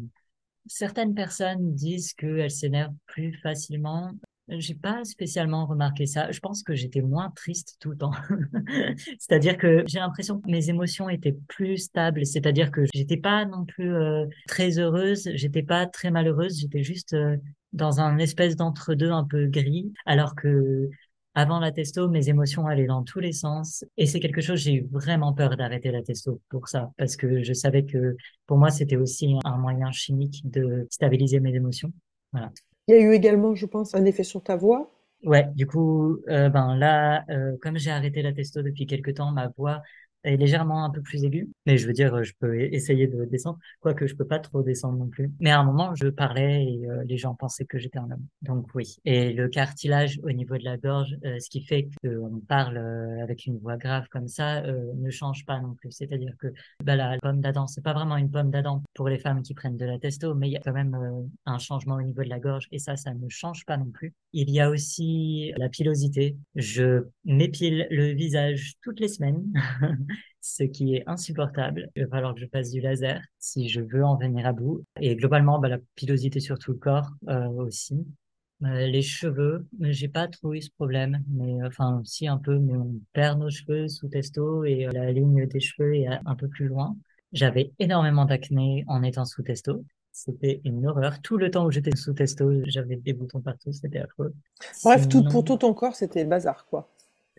[0.67, 4.11] Certaines personnes disent qu'elles s'énervent plus facilement.
[4.47, 6.31] J'ai pas spécialement remarqué ça.
[6.31, 8.11] Je pense que j'étais moins triste tout le temps.
[9.19, 12.25] c'est-à-dire que j'ai l'impression que mes émotions étaient plus stables.
[12.25, 17.13] C'est-à-dire que j'étais pas non plus euh, très heureuse, j'étais pas très malheureuse, j'étais juste
[17.13, 17.37] euh,
[17.71, 19.93] dans un espèce d'entre-deux un peu gris.
[20.05, 20.89] Alors que
[21.33, 23.85] avant la testo, mes émotions allaient dans tous les sens.
[23.97, 27.43] Et c'est quelque chose, j'ai eu vraiment peur d'arrêter la testo pour ça, parce que
[27.43, 28.15] je savais que
[28.47, 31.91] pour moi, c'était aussi un moyen chimique de stabiliser mes émotions.
[32.31, 32.51] Voilà.
[32.87, 34.91] Il y a eu également, je pense, un effet sur ta voix.
[35.23, 39.31] Ouais, du coup, euh, ben là, euh, comme j'ai arrêté la testo depuis quelques temps,
[39.31, 39.81] ma voix
[40.23, 41.49] est légèrement un peu plus aiguë.
[41.65, 44.97] Mais je veux dire, je peux essayer de descendre, quoique je peux pas trop descendre
[44.97, 45.31] non plus.
[45.39, 48.25] Mais à un moment, je parlais et euh, les gens pensaient que j'étais un homme.
[48.41, 48.97] Donc oui.
[49.05, 53.23] Et le cartilage au niveau de la gorge, euh, ce qui fait qu'on parle euh,
[53.23, 55.91] avec une voix grave comme ça, ne change pas non plus.
[55.91, 56.47] C'est-à-dire que
[56.83, 59.77] bah, la pomme d'Adam, c'est pas vraiment une pomme d'Adam pour les femmes qui prennent
[59.77, 60.97] de la testo, mais il y a quand même
[61.45, 64.13] un changement au niveau de la gorge et ça, ça ne change pas non plus.
[64.33, 66.37] Il y a aussi la pilosité.
[66.55, 69.43] Je m'épile le visage toutes les semaines.
[70.41, 71.89] ce qui est insupportable.
[71.95, 74.83] Il va falloir que je fasse du laser si je veux en venir à bout.
[74.99, 78.05] Et globalement, bah, la pilosité sur tout le corps euh, aussi.
[78.63, 82.75] Euh, les cheveux, j'ai pas trop eu ce problème, mais enfin si un peu, mais
[82.75, 86.47] on perd nos cheveux sous testo et euh, la ligne des cheveux est un peu
[86.47, 86.95] plus loin.
[87.33, 89.83] J'avais énormément d'acné en étant sous testo.
[90.11, 91.21] C'était une horreur.
[91.21, 94.33] Tout le temps où j'étais sous testo, j'avais des boutons partout, c'était affreux.
[94.83, 96.89] Bref, tout, pour tout ton corps, c'était le bazar, quoi.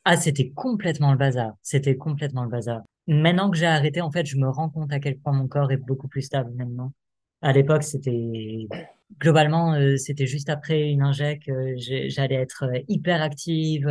[0.05, 1.53] Ah, c'était complètement le bazar.
[1.63, 2.83] C'était complètement le bazar.
[3.07, 5.71] Maintenant que j'ai arrêté, en fait, je me rends compte à quel point mon corps
[5.73, 6.93] est beaucoup plus stable maintenant.
[7.41, 8.67] À l'époque, c'était
[9.21, 11.75] globalement, euh, c'était juste après une injecte, euh,
[12.09, 13.89] j'allais être euh, hyper active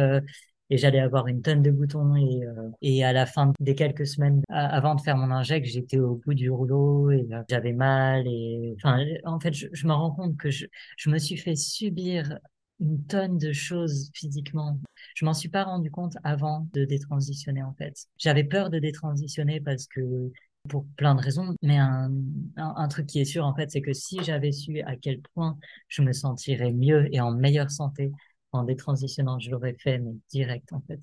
[0.70, 2.42] et j'allais avoir une tonne de boutons et,
[2.82, 6.34] et à la fin des quelques semaines avant de faire mon injecte, j'étais au bout
[6.34, 10.50] du rouleau et j'avais mal et enfin, en fait, je, je me rends compte que
[10.50, 10.66] je,
[10.98, 12.38] je me suis fait subir
[12.82, 14.80] une tonne de choses physiquement.
[15.16, 18.08] Je m'en suis pas rendu compte avant de détransitionner en fait.
[18.18, 20.32] J'avais peur de détransitionner parce que
[20.68, 22.12] pour plein de raisons, mais un,
[22.58, 25.58] un, truc qui est sûr en fait, c'est que si j'avais su à quel point
[25.88, 28.12] je me sentirais mieux et en meilleure santé
[28.52, 31.00] en détransitionnant, je l'aurais fait, mais direct en fait,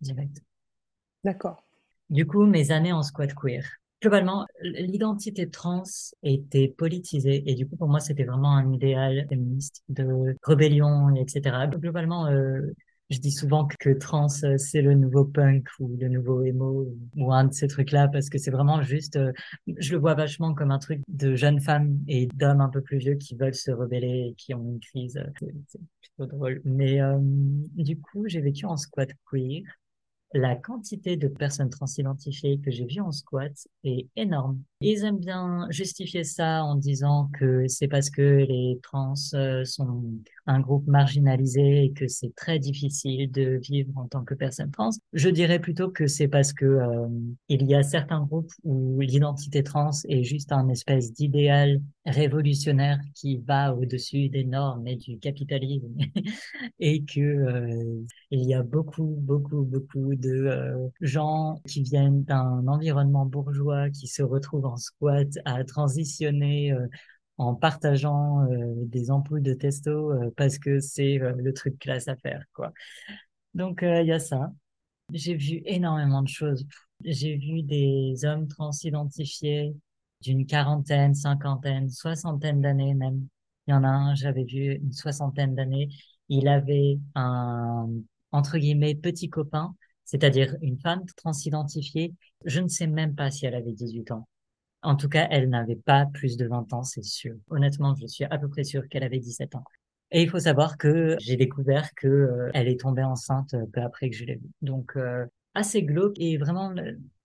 [0.00, 0.42] direct.
[1.24, 1.64] D'accord.
[2.10, 3.64] Du coup, mes années en squat queer,
[4.02, 5.84] globalement, l'identité trans
[6.22, 11.68] était politisée et du coup, pour moi, c'était vraiment un idéal féministe de rébellion, etc.
[11.68, 12.60] Globalement, euh,
[13.10, 16.86] Je dis souvent que trans, euh, c'est le nouveau punk ou le nouveau emo
[17.16, 19.32] ou un de ces trucs-là parce que c'est vraiment juste, euh,
[19.78, 22.98] je le vois vachement comme un truc de jeunes femmes et d'hommes un peu plus
[22.98, 25.22] vieux qui veulent se rebeller et qui ont une crise.
[25.68, 26.60] C'est plutôt drôle.
[26.64, 26.98] Mais
[27.76, 29.62] du coup, j'ai vécu en squat queer
[30.34, 33.52] la quantité de personnes transidentifiées que j'ai vues en squat
[33.84, 34.60] est énorme.
[34.80, 40.02] Ils aiment bien justifier ça en disant que c'est parce que les trans euh, sont
[40.46, 44.90] un groupe marginalisé et que c'est très difficile de vivre en tant que personne trans.
[45.12, 47.08] Je dirais plutôt que c'est parce que euh,
[47.48, 53.38] il y a certains groupes où l'identité trans est juste un espèce d'idéal révolutionnaire qui
[53.38, 55.94] va au-dessus des normes et du capitalisme
[56.80, 62.66] et que euh, il y a beaucoup beaucoup beaucoup de euh, gens qui viennent d'un
[62.68, 66.86] environnement bourgeois qui se retrouvent en squat à transitionner euh,
[67.38, 72.44] en partageant euh, des ampoules de testo parce que c'est le truc classe à faire
[72.54, 72.72] quoi.
[73.54, 74.52] Donc il y a ça.
[75.12, 76.66] J'ai vu énormément de choses.
[77.04, 79.74] J'ai vu des hommes transidentifiés
[80.20, 83.26] d'une quarantaine, cinquantaine, soixantaine d'années même.
[83.66, 85.88] Il y en a un, j'avais vu une soixantaine d'années.
[86.28, 87.88] Il avait un,
[88.32, 89.74] entre guillemets, petit copain
[90.12, 92.12] c'est-à-dire une femme transidentifiée.
[92.44, 94.28] Je ne sais même pas si elle avait 18 ans.
[94.82, 97.34] En tout cas, elle n'avait pas plus de 20 ans, c'est sûr.
[97.48, 99.64] Honnêtement, je suis à peu près sûr qu'elle avait 17 ans.
[100.10, 104.10] Et il faut savoir que j'ai découvert que euh, elle est tombée enceinte peu après
[104.10, 104.50] que je l'ai vue.
[104.60, 106.74] Donc euh, assez glauque et vraiment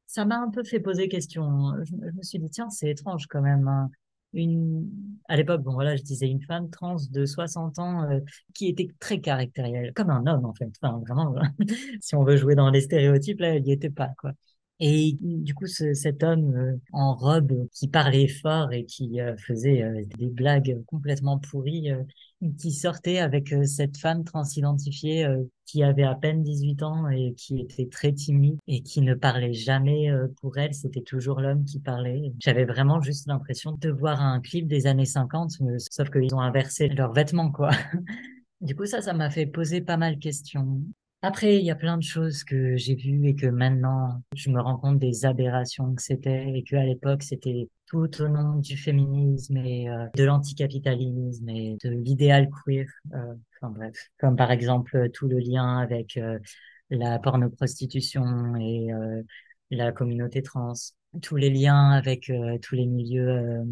[0.05, 1.73] ça m'a un peu fait poser question.
[1.83, 3.67] Je, me suis dit tiens, c'est étrange quand même.
[3.67, 3.91] Hein
[4.33, 4.89] une
[5.27, 8.19] à l'époque bon voilà je disais une femme trans de 60 ans euh,
[8.53, 10.69] qui était très caractérielle comme un homme en fait.
[10.81, 11.35] Enfin vraiment
[12.01, 14.31] si on veut jouer dans les stéréotypes là il n'y était pas quoi
[14.79, 19.35] et du coup, ce, cet homme euh, en robe qui parlait fort et qui euh,
[19.37, 21.89] faisait euh, des blagues complètement pourries,
[22.59, 25.27] qui sortait avec cette femme transidentifiée
[25.65, 29.53] qui avait à peine 18 ans et qui était très timide et qui ne parlait
[29.53, 32.31] jamais pour elle, c'était toujours l'homme qui parlait.
[32.37, 36.89] J'avais vraiment juste l'impression de voir un clip des années 50, sauf qu'ils ont inversé
[36.89, 37.71] leurs vêtements, quoi.
[38.61, 40.81] Du coup, ça, ça m'a fait poser pas mal de questions.
[41.23, 44.61] Après, il y a plein de choses que j'ai vues et que maintenant, je me
[44.61, 49.57] rends compte des aberrations que c'était et qu'à l'époque, c'était tout au nom du féminisme
[49.57, 52.85] et euh, de l'anticapitalisme et de l'idéal queer.
[53.13, 56.37] Euh, enfin bref, comme par exemple tout le lien avec euh,
[56.91, 58.89] la pornoprostitution et
[59.71, 60.73] la communauté trans,
[61.21, 63.65] tous les liens avec tous les milieux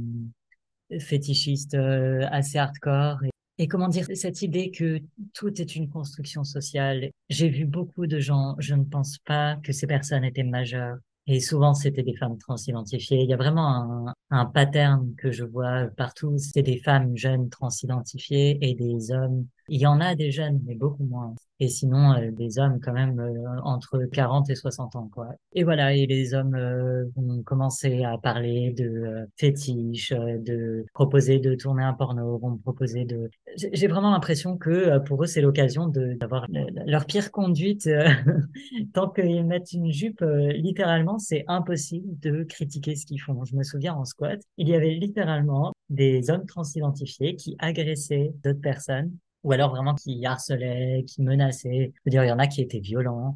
[0.99, 3.19] fétichistes assez hardcore
[3.67, 4.99] comment dire, cette idée que
[5.33, 7.09] tout est une construction sociale.
[7.29, 10.97] J'ai vu beaucoup de gens, je ne pense pas que ces personnes étaient majeures.
[11.27, 13.21] Et souvent, c'était des femmes transidentifiées.
[13.21, 16.37] Il y a vraiment un, un pattern que je vois partout.
[16.37, 20.75] C'est des femmes jeunes transidentifiées et des hommes il y en a des jeunes, mais
[20.75, 21.33] beaucoup moins.
[21.61, 25.29] Et sinon, euh, des hommes quand même euh, entre 40 et 60 ans, quoi.
[25.53, 31.55] Et voilà, et les hommes euh, vont commencer à parler de fétiches, de proposer de
[31.55, 33.29] tourner un porno, vont proposer de...
[33.55, 36.47] J'ai vraiment l'impression que pour eux, c'est l'occasion d'avoir
[36.85, 37.89] leur pire conduite.
[38.93, 40.23] Tant qu'ils mettent une jupe,
[40.55, 43.45] littéralement, c'est impossible de critiquer ce qu'ils font.
[43.45, 48.61] Je me souviens en squat, il y avait littéralement des hommes transidentifiés qui agressaient d'autres
[48.61, 49.11] personnes
[49.45, 51.93] ou alors vraiment qui harcelaient, qui menaçaient.
[51.95, 53.35] Je veux dire, il y en a qui étaient violents,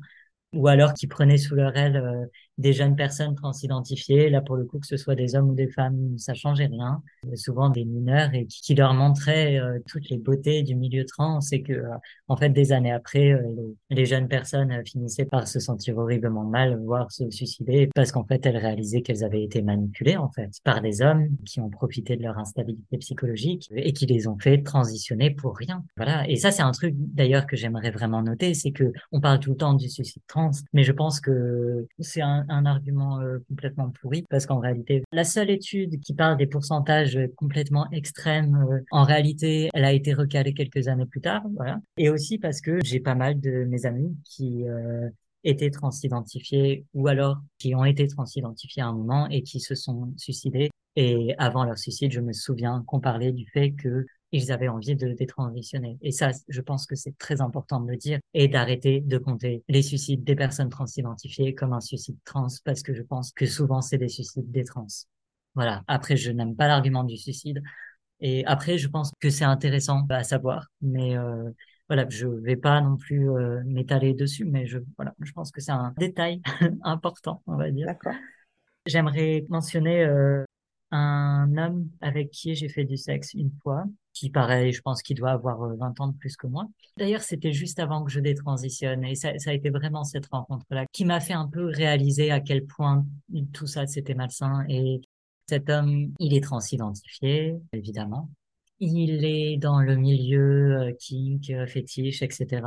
[0.54, 2.26] ou alors qui prenaient sous leur aile euh,
[2.60, 4.30] des jeunes personnes transidentifiées.
[4.30, 7.02] Là, pour le coup, que ce soit des hommes ou des femmes, ça changeait rien.
[7.26, 11.39] Euh, souvent des mineurs et qui, leur montraient euh, toutes les beautés du milieu trans
[11.52, 11.84] et que,
[12.28, 13.36] en fait, des années après,
[13.89, 18.45] les, jeunes personnes finissaient par se sentir horriblement mal, voire se suicider parce qu'en fait,
[18.45, 22.24] elles réalisaient qu'elles avaient été manipulées, en fait, par des hommes qui ont profité de
[22.24, 25.84] leur instabilité psychologique et qui les ont fait transitionner pour rien.
[25.98, 26.28] Voilà.
[26.30, 29.52] Et ça, c'est un truc, d'ailleurs, que j'aimerais vraiment noter, c'est que on parle tout
[29.52, 33.90] le temps du suicide trans mais je pense que c'est un, un, argument euh, complètement
[33.90, 39.04] pourri parce qu'en réalité, la seule étude qui parle des pourcentages complètement extrêmes, euh, en
[39.04, 41.80] réalité, elle a été recalée quelques années plus tard, voilà.
[41.98, 45.10] Et aussi parce que j'ai pas mal de mes amis qui euh,
[45.44, 50.14] étaient transidentifiés ou alors qui ont été transidentifiés à un moment et qui se sont
[50.18, 50.70] suicidés.
[50.96, 54.96] Et avant leur suicide, je me souviens qu'on parlait du fait que ils avaient envie
[54.96, 55.98] de détransitionner.
[56.02, 59.63] Et ça, je pense que c'est très important de le dire et d'arrêter de compter
[59.68, 63.82] les suicides des personnes transidentifiées comme un suicide trans parce que je pense que souvent
[63.82, 64.88] c'est des suicides des trans.
[65.56, 65.84] Voilà.
[65.88, 67.62] Après, je n'aime pas l'argument du suicide.
[68.22, 71.50] Et après, je pense que c'est intéressant à savoir, mais euh,
[71.88, 75.62] voilà, je vais pas non plus euh, m'étaler dessus, mais je voilà, je pense que
[75.62, 76.42] c'est un détail
[76.84, 77.88] important, on va dire.
[77.88, 78.13] D'accord.
[78.86, 80.44] J'aimerais mentionner euh,
[80.92, 83.86] un homme avec qui j'ai fait du sexe une fois,
[84.19, 86.67] qui pareil, je pense qu'il doit avoir 20 ans de plus que moi.
[86.97, 90.86] D'ailleurs, c'était juste avant que je détransitionne et ça, ça a été vraiment cette rencontre-là
[90.91, 93.05] qui m'a fait un peu réaliser à quel point
[93.53, 95.01] tout ça c'était malsain et
[95.47, 98.29] cet homme, il est transidentifié, évidemment.
[98.82, 102.62] Il est dans le milieu euh, kink, euh, fétiche, etc.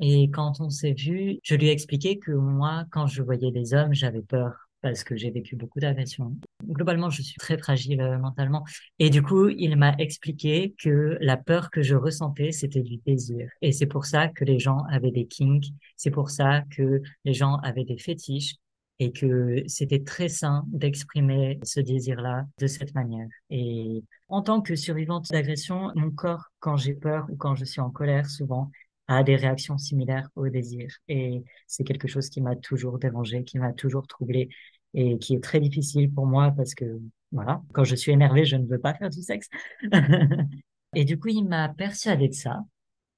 [0.00, 3.74] Et quand on s'est vu, je lui ai expliqué que moi, quand je voyais des
[3.74, 6.36] hommes, j'avais peur parce que j'ai vécu beaucoup d'agressions.
[6.64, 8.64] Globalement, je suis très fragile euh, mentalement.
[8.98, 13.48] Et du coup, il m'a expliqué que la peur que je ressentais, c'était du désir.
[13.62, 17.34] Et c'est pour ça que les gens avaient des kinks, c'est pour ça que les
[17.34, 18.56] gens avaient des fétiches
[19.00, 23.28] et que c'était très sain d'exprimer ce désir-là de cette manière.
[23.50, 27.80] Et en tant que survivante d'agression, mon corps, quand j'ai peur ou quand je suis
[27.80, 28.70] en colère, souvent,
[29.08, 30.88] a des réactions similaires au désir.
[31.08, 34.50] Et c'est quelque chose qui m'a toujours dérangé, qui m'a toujours troublé
[34.94, 37.00] et qui est très difficile pour moi parce que,
[37.32, 39.48] voilà, quand je suis énervée, je ne veux pas faire du sexe.
[40.94, 42.64] et du coup, il m'a persuadé de ça.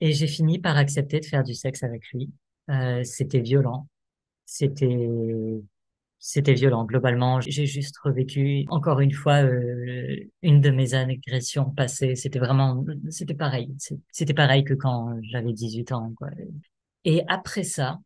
[0.01, 2.31] Et j'ai fini par accepter de faire du sexe avec lui.
[2.71, 3.87] Euh, c'était violent.
[4.47, 5.09] C'était
[6.21, 6.85] c'était violent.
[6.85, 12.15] Globalement, j'ai juste revécu encore une fois euh, une de mes agressions passées.
[12.15, 13.75] C'était vraiment, c'était pareil.
[14.13, 16.13] C'était pareil que quand j'avais 18 ans.
[16.17, 16.29] Quoi.
[17.07, 17.99] Et après ça,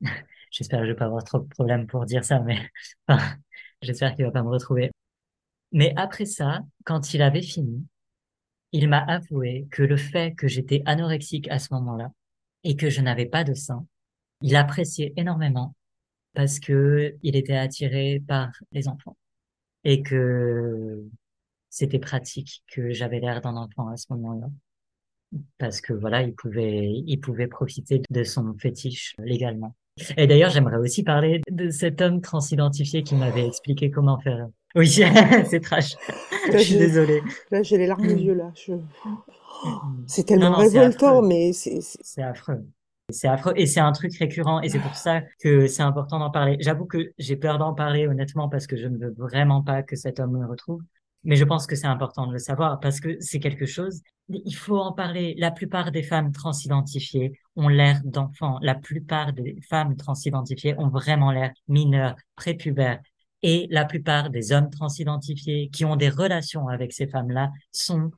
[0.50, 2.70] j'espère que je vais pas avoir trop de problèmes pour dire ça, mais
[3.82, 4.90] j'espère qu'il va pas me retrouver.
[5.72, 7.86] Mais après ça, quand il avait fini,
[8.72, 12.12] il m'a avoué que le fait que j'étais anorexique à ce moment-là
[12.64, 13.86] et que je n'avais pas de sein,
[14.42, 15.74] il appréciait énormément
[16.34, 19.16] parce que il était attiré par les enfants
[19.84, 21.04] et que
[21.70, 24.48] c'était pratique que j'avais l'air d'un enfant à ce moment-là.
[25.58, 29.74] Parce que voilà il pouvait il pouvait profiter de son fétiche légalement.
[30.16, 34.48] Et d'ailleurs j'aimerais aussi parler de cet homme transidentifié qui m'avait expliqué comment faire.
[34.74, 34.88] Oui
[35.50, 35.96] c'est trash.
[36.52, 37.20] Je suis désolée.
[37.50, 38.52] là j'ai les larmes aux yeux là.
[38.54, 38.72] Je...
[40.06, 42.64] c'est tellement révoltant mais c'est c'est affreux
[43.10, 46.30] c'est affreux et c'est un truc récurrent et c'est pour ça que c'est important d'en
[46.30, 46.56] parler.
[46.60, 49.96] J'avoue que j'ai peur d'en parler honnêtement parce que je ne veux vraiment pas que
[49.96, 50.82] cet homme me retrouve.
[51.24, 54.02] Mais je pense que c'est important de le savoir parce que c'est quelque chose.
[54.28, 55.34] Il faut en parler.
[55.38, 58.58] La plupart des femmes transidentifiées ont l'air d'enfants.
[58.62, 63.00] La plupart des femmes transidentifiées ont vraiment l'air mineures, prépubères.
[63.42, 68.10] Et la plupart des hommes transidentifiés qui ont des relations avec ces femmes-là sont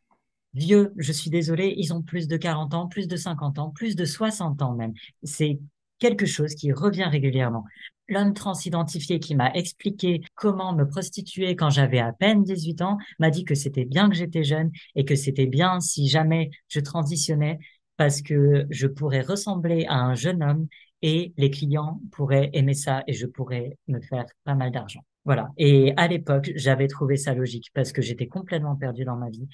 [0.55, 3.97] vieux, je suis désolée, ils ont plus de 40 ans, plus de 50 ans, plus
[3.97, 4.93] de 60 ans même.
[5.23, 5.59] C'est
[5.99, 7.65] quelque chose qui revient régulièrement.
[8.09, 13.31] L'homme transidentifié qui m'a expliqué comment me prostituer quand j'avais à peine 18 ans m'a
[13.31, 17.61] dit que c'était bien que j'étais jeune et que c'était bien si jamais je transitionnais
[17.97, 20.67] parce que je pourrais ressembler à un jeune homme
[21.03, 25.05] et les clients pourraient aimer ça et je pourrais me faire pas mal d'argent.
[25.27, 25.51] Voilà.
[25.59, 29.47] Et à l'époque, j'avais trouvé ça logique parce que j'étais complètement perdu dans ma vie.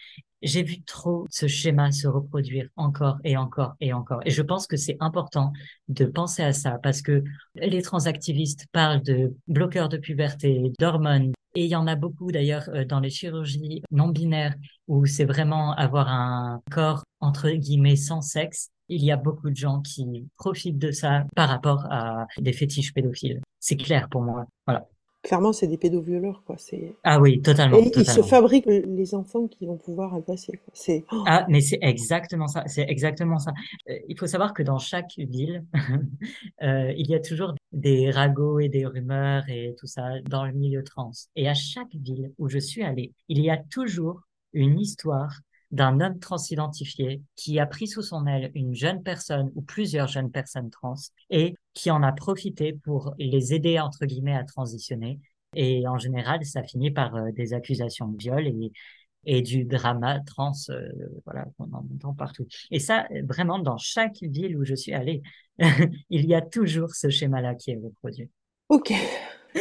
[0.42, 4.20] J'ai vu trop ce schéma se reproduire encore et encore et encore.
[4.24, 5.52] Et je pense que c'est important
[5.88, 7.24] de penser à ça parce que
[7.56, 11.32] les transactivistes parlent de bloqueurs de puberté, d'hormones.
[11.56, 14.54] Et il y en a beaucoup d'ailleurs euh, dans les chirurgies non binaires
[14.88, 18.68] où c'est vraiment avoir un corps entre guillemets sans sexe.
[18.88, 22.94] Il y a beaucoup de gens qui profitent de ça par rapport à des fétiches
[22.94, 23.40] pédophiles.
[23.58, 24.46] C'est clair pour moi.
[24.66, 24.86] Voilà
[25.26, 26.54] clairement, c'est des pédovioleurs, quoi.
[26.56, 26.94] C'est...
[27.02, 27.78] Ah oui, totalement.
[27.78, 30.72] Et ils se fabriquent les enfants qui vont pouvoir agresser, quoi.
[30.72, 31.04] C'est...
[31.10, 31.24] Oh.
[31.26, 32.62] Ah, mais c'est exactement ça.
[32.66, 33.52] C'est exactement ça.
[33.90, 35.64] Euh, il faut savoir que dans chaque ville,
[36.62, 40.52] euh, il y a toujours des ragots et des rumeurs et tout ça dans le
[40.52, 41.10] milieu trans.
[41.34, 44.20] Et à chaque ville où je suis allée, il y a toujours
[44.52, 45.40] une histoire
[45.76, 50.30] d'un homme transidentifié qui a pris sous son aile une jeune personne ou plusieurs jeunes
[50.30, 50.94] personnes trans
[51.30, 55.20] et qui en a profité pour les aider entre guillemets à transitionner.
[55.54, 58.72] Et en général, ça finit par euh, des accusations de viol et,
[59.26, 60.88] et du drama trans, euh,
[61.24, 62.46] voilà, qu'on entend partout.
[62.70, 65.22] Et ça, vraiment, dans chaque ville où je suis allée,
[66.10, 68.30] il y a toujours ce schéma-là qui est reproduit.
[68.68, 68.92] Ok.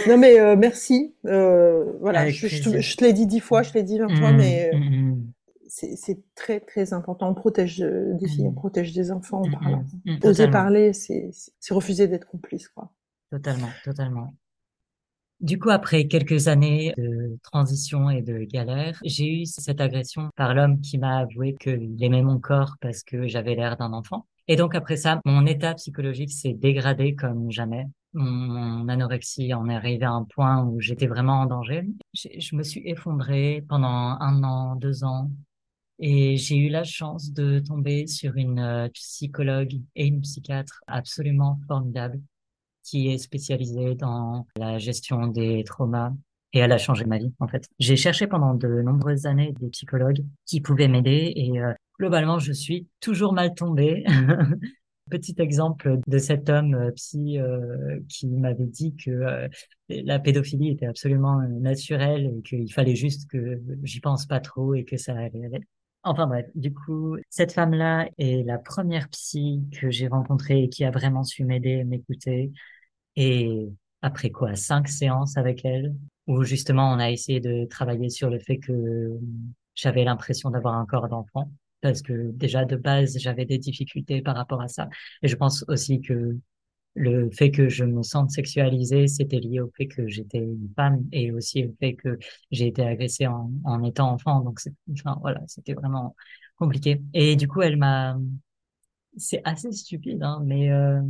[0.08, 1.14] Non mais euh, merci.
[1.24, 4.78] voilà, je, te l'ai dit dix fois, je l'ai dit vingt fois, mmh, mais mmh,
[4.78, 5.05] mmh
[5.68, 7.30] c'est très très important.
[7.30, 8.56] On protège euh, des filles, on mmh.
[8.56, 9.86] protège des enfants en mmh, parlant.
[10.06, 11.32] Mmh, Oser parler, c'est
[11.70, 12.92] refuser d'être complice, quoi.
[13.32, 14.34] Totalement, totalement.
[15.42, 20.54] Du coup, après quelques années de transition et de galère, j'ai eu cette agression par
[20.54, 24.26] l'homme qui m'a avoué qu'il aimait mon corps parce que j'avais l'air d'un enfant.
[24.48, 27.86] Et donc après ça, mon état psychologique s'est dégradé comme jamais.
[28.14, 31.84] Mon anorexie en est arrivé à un point où j'étais vraiment en danger.
[32.14, 35.30] Je me suis effondrée pendant un an, deux ans.
[36.00, 41.60] Et j'ai eu la chance de tomber sur une euh, psychologue et une psychiatre absolument
[41.68, 42.22] formidable
[42.84, 46.12] qui est spécialisée dans la gestion des traumas
[46.54, 47.68] et elle a changé ma vie en fait.
[47.80, 52.52] J'ai cherché pendant de nombreuses années des psychologues qui pouvaient m'aider et euh, globalement je
[52.52, 54.04] suis toujours mal tombée.
[55.12, 57.38] Petit exemple de cet homme euh, psy
[58.10, 59.48] qui m'avait dit que
[59.88, 64.84] la pédophilie était absolument naturelle et qu'il fallait juste que j'y pense pas trop et
[64.84, 65.50] que ça allait.
[66.08, 70.86] Enfin bref, du coup, cette femme-là est la première psy que j'ai rencontrée et qui
[70.86, 72.52] a vraiment su m'aider, m'écouter.
[73.16, 73.70] Et
[74.02, 75.96] après quoi, cinq séances avec elle,
[76.28, 79.12] où justement on a essayé de travailler sur le fait que
[79.76, 81.52] j'avais l'impression d'avoir un corps d'enfant,
[81.82, 84.90] parce que déjà de base j'avais des difficultés par rapport à ça.
[85.24, 86.38] Et je pense aussi que
[86.96, 91.06] le fait que je me sente sexualisée, c'était lié au fait que j'étais une femme
[91.12, 92.18] et aussi au fait que
[92.52, 94.40] j'ai été agressée en, en étant enfant.
[94.42, 94.60] Donc,
[94.94, 96.16] enfin, voilà, c'était vraiment
[96.58, 97.02] compliqué.
[97.14, 98.18] Et du coup, elle m'a,
[99.18, 101.02] c'est assez stupide, hein, mais euh,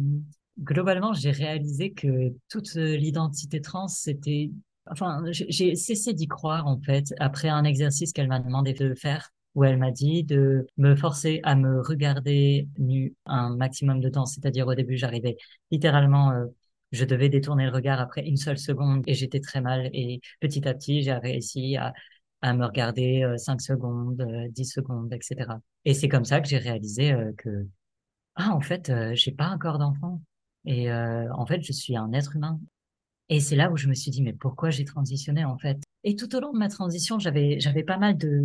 [0.59, 4.51] globalement, j'ai réalisé que toute l'identité trans, c'était,
[4.89, 9.31] enfin, j'ai cessé d'y croire en fait après un exercice qu'elle m'a demandé de faire
[9.56, 14.26] où elle m'a dit de me forcer à me regarder nu un maximum de temps.
[14.26, 15.38] C'est-à-dire au début, j'arrivais
[15.72, 16.45] littéralement, euh,
[16.91, 19.89] je devais détourner le regard après une seule seconde et j'étais très mal.
[19.93, 21.93] Et petit à petit, j'ai réussi à,
[22.53, 25.60] me regarder euh, 5 secondes, euh, 10 secondes, etc.
[25.84, 27.68] Et c'est comme ça que j'ai réalisé euh, que,
[28.36, 30.22] ah, en fait, euh, j'ai pas un corps d'enfant.
[30.66, 32.60] Et en fait, je suis un être humain.
[33.30, 35.78] Et c'est là où je me suis dit, mais pourquoi j'ai transitionné en fait?
[36.03, 38.41] Et tout au long de ma transition, j'avais pas mal de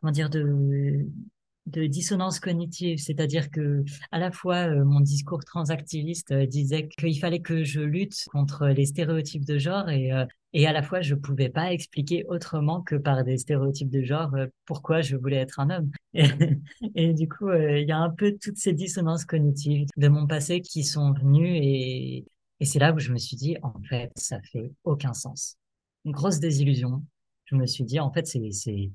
[0.00, 1.06] comment dire de
[1.66, 7.18] de dissonance cognitive, c'est-à-dire que à la fois euh, mon discours transactiviste euh, disait qu'il
[7.18, 11.00] fallait que je lutte contre les stéréotypes de genre et euh, et à la fois
[11.00, 14.34] je pouvais pas expliquer autrement que par des stéréotypes de genre
[14.64, 15.90] pourquoi je voulais être un homme.
[16.96, 20.60] Et, du coup, il y a un peu toutes ces dissonances cognitives de mon passé
[20.60, 22.24] qui sont venues et
[22.58, 25.56] et c'est là où je me suis dit en fait ça fait aucun sens.
[26.04, 27.04] Une grosse désillusion.
[27.44, 28.90] Je me suis dit en fait c'est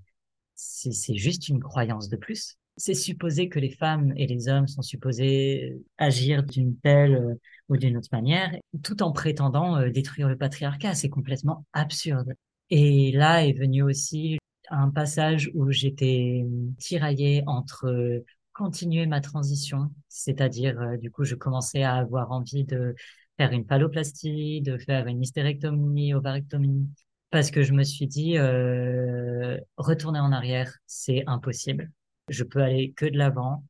[0.56, 2.58] c'est juste une croyance de plus.
[2.78, 7.36] C'est supposé que les femmes et les hommes sont supposés agir d'une telle euh,
[7.70, 8.52] ou d'une autre manière,
[8.84, 10.94] tout en prétendant euh, détruire le patriarcat.
[10.94, 12.34] C'est complètement absurde.
[12.70, 14.38] Et là est venu aussi
[14.70, 16.46] un passage où j'étais
[16.80, 22.96] tiraillée entre continuer ma transition, c'est-à-dire euh, du coup je commençais à avoir envie de
[23.38, 26.90] faire une phalloplastie, de faire une hystérectomie, ovarectomie,
[27.36, 31.92] parce que je me suis dit, euh, retourner en arrière, c'est impossible.
[32.30, 33.66] Je peux aller que de l'avant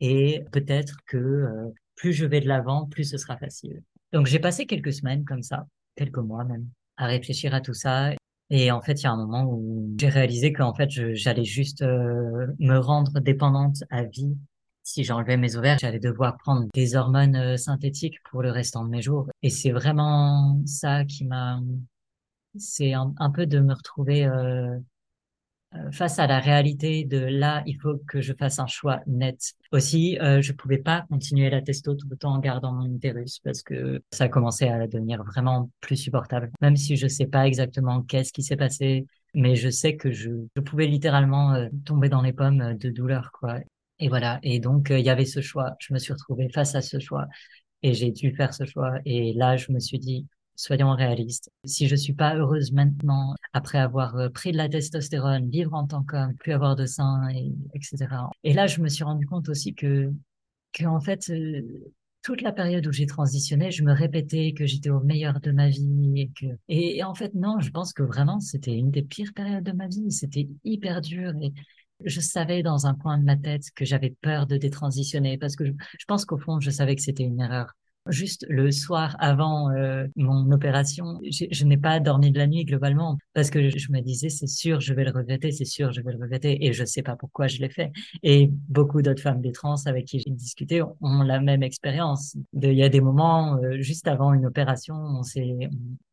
[0.00, 3.82] et peut-être que euh, plus je vais de l'avant, plus ce sera facile.
[4.14, 5.66] Donc j'ai passé quelques semaines comme ça,
[5.96, 6.66] quelques mois même,
[6.96, 8.14] à réfléchir à tout ça.
[8.48, 11.82] Et en fait, il y a un moment où j'ai réalisé qu'en fait, j'allais juste
[11.82, 14.34] euh, me rendre dépendante à vie.
[14.82, 19.02] Si j'enlevais mes ovaires, j'allais devoir prendre des hormones synthétiques pour le restant de mes
[19.02, 19.28] jours.
[19.42, 21.60] Et c'est vraiment ça qui m'a
[22.58, 24.76] c'est un, peu de me retrouver euh,
[25.76, 29.52] euh, face à la réalité de là, il faut que je fasse un choix net.
[29.70, 33.38] Aussi, euh, je pouvais pas continuer la testo tout le temps en gardant mon utérus
[33.38, 36.50] parce que ça commençait à devenir vraiment plus supportable.
[36.60, 40.30] Même si je sais pas exactement qu'est-ce qui s'est passé, mais je sais que je,
[40.56, 43.58] je pouvais littéralement euh, tomber dans les pommes de douleur, quoi.
[44.00, 44.40] Et voilà.
[44.42, 45.76] Et donc, il y avait ce choix.
[45.78, 47.28] Je me suis retrouvée face à ce choix
[47.82, 48.94] et j'ai dû faire ce choix.
[49.04, 50.26] Et là, je me suis dit,
[50.60, 51.50] soyons réalistes.
[51.64, 55.86] Si je suis pas heureuse maintenant, après avoir euh, pris de la testostérone, vivre en
[55.86, 58.06] tant qu'homme, plus avoir de sein, et, etc.
[58.44, 60.12] Et là, je me suis rendu compte aussi que,
[60.72, 61.62] que en fait, euh,
[62.22, 65.70] toute la période où j'ai transitionné, je me répétais que j'étais au meilleur de ma
[65.70, 69.32] vie et que, et, en fait, non, je pense que vraiment, c'était une des pires
[69.34, 70.12] périodes de ma vie.
[70.12, 71.52] C'était hyper dur et,
[72.04, 75.66] je savais dans un coin de ma tête que j'avais peur de détransitionner parce que
[75.66, 77.74] je pense qu'au fond, je savais que c'était une erreur.
[78.10, 83.18] Juste le soir avant euh, mon opération, je, n'ai pas dormi de la nuit globalement
[83.34, 86.12] parce que je, me disais c'est sûr je vais le regretter, c'est sûr je vais
[86.12, 87.92] le regretter et je sais pas pourquoi je l'ai fait.
[88.22, 92.36] Et beaucoup d'autres femmes des trans avec qui j'ai discuté ont, la même expérience.
[92.54, 95.68] Il y a des moments euh, juste avant une opération, on s'est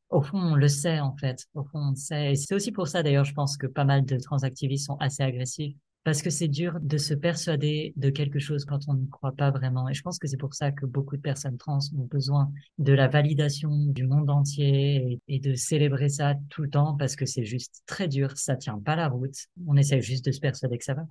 [0.09, 1.45] au fond, on le sait en fait.
[1.53, 2.31] Au fond, on le sait.
[2.31, 5.23] Et c'est aussi pour ça d'ailleurs, je pense que pas mal de transactivistes sont assez
[5.23, 5.75] agressifs
[6.07, 9.51] parce que c'est dur de se persuader de quelque chose quand on n'y croit pas
[9.51, 9.89] vraiment.
[9.89, 12.93] Et je pense que c'est pour ça que beaucoup de personnes trans ont besoin de
[12.93, 17.43] la validation du monde entier et, de célébrer ça tout le temps parce que c'est
[17.43, 19.35] juste très dur, ça tient pas la route.
[19.67, 21.03] On essaie juste de se persuader que ça va.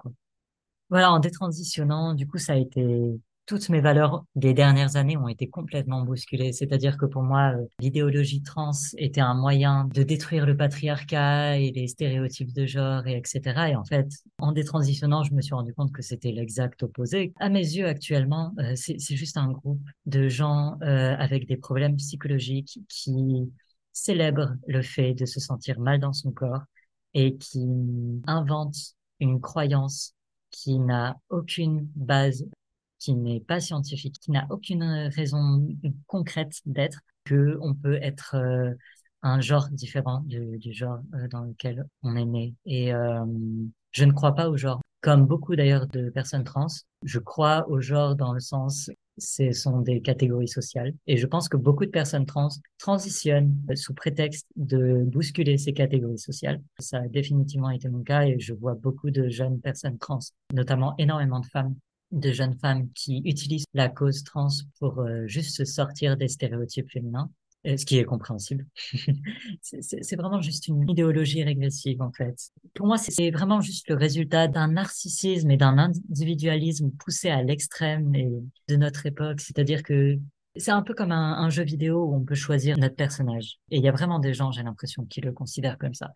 [0.88, 5.28] Voilà, en détransitionnant, du coup, ça a été toutes mes valeurs des dernières années ont
[5.28, 6.53] été complètement bousculées.
[6.53, 11.70] C'est-à-dire que pour moi, euh, l'idéologie trans était un moyen de détruire le patriarcat et
[11.70, 13.70] les stéréotypes de genre et etc.
[13.70, 14.09] Et en fait,
[14.40, 17.32] en détransitionnant, je me suis rendu compte que c'était l'exact opposé.
[17.38, 21.97] À mes yeux, actuellement, euh, c'est juste un groupe de gens euh, avec des problèmes
[21.97, 23.51] psychologiques qui
[23.92, 26.62] célèbre le fait de se sentir mal dans son corps
[27.14, 27.66] et qui
[28.26, 28.76] invente
[29.20, 30.12] une croyance
[30.51, 32.47] qui n'a aucune base,
[33.07, 34.82] qui n'est pas scientifique, qui n'a aucune
[35.14, 35.64] raison
[36.09, 38.74] concrète d'être, que on peut être euh,
[39.22, 42.54] un genre différent du, genre euh, dans lequel on est né.
[42.64, 43.24] Et euh,
[43.92, 44.80] je ne crois pas au genre.
[45.02, 46.66] Comme beaucoup d'ailleurs de personnes trans,
[47.04, 50.92] je crois au genre dans le sens ce sont des catégories sociales.
[51.07, 56.18] Et je pense que beaucoup de personnes trans transitionnent sous prétexte de bousculer ces catégories
[56.18, 56.61] sociales.
[56.80, 60.18] Ça a définitivement été mon cas et je vois beaucoup de jeunes personnes trans,
[60.52, 61.76] notamment énormément de femmes
[62.12, 64.48] de jeunes femmes qui utilisent la cause trans
[64.78, 67.30] pour euh, juste sortir des stéréotypes féminins
[67.76, 68.64] ce qui est compréhensible.
[69.62, 72.36] c'est vraiment juste une idéologie régressive, en fait.
[72.74, 78.12] Pour moi, c'est vraiment juste le résultat d'un narcissisme et d'un individualisme poussé à l'extrême
[78.68, 79.40] de notre époque.
[79.40, 80.18] C'est-à-dire que
[80.59, 83.59] c'est un peu comme un, jeu vidéo où on peut choisir notre personnage.
[83.70, 86.12] Et il y a vraiment des gens, j'ai l'impression, qui le considèrent comme ça.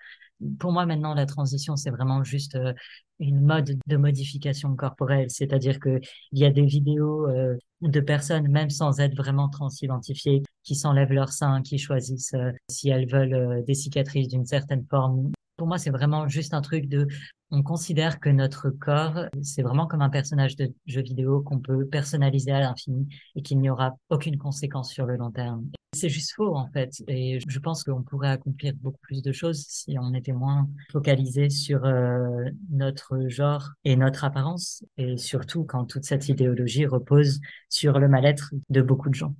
[0.59, 2.73] Pour moi, maintenant, la transition, c'est vraiment juste euh,
[3.19, 5.31] une mode de modification corporelle.
[5.31, 6.01] C'est-à-dire que
[6.33, 11.13] il y a des vidéos euh, de personnes, même sans être vraiment transidentifiées, qui s'enlèvent
[11.13, 15.31] leur sein, qui choisissent euh, si elles veulent des cicatrices d'une certaine forme.
[15.61, 17.07] Pour moi, c'est vraiment juste un truc de
[17.51, 21.85] on considère que notre corps, c'est vraiment comme un personnage de jeu vidéo qu'on peut
[21.85, 23.07] personnaliser à l'infini
[23.37, 25.69] et qu'il n'y aura aucune conséquence sur le long terme.
[25.95, 27.03] C'est juste faux, en fait.
[27.09, 31.51] Et je pense qu'on pourrait accomplir beaucoup plus de choses si on était moins focalisé
[31.51, 34.83] sur euh, notre genre et notre apparence.
[34.97, 37.39] Et surtout quand toute cette idéologie repose
[37.69, 39.35] sur le mal-être de beaucoup de gens.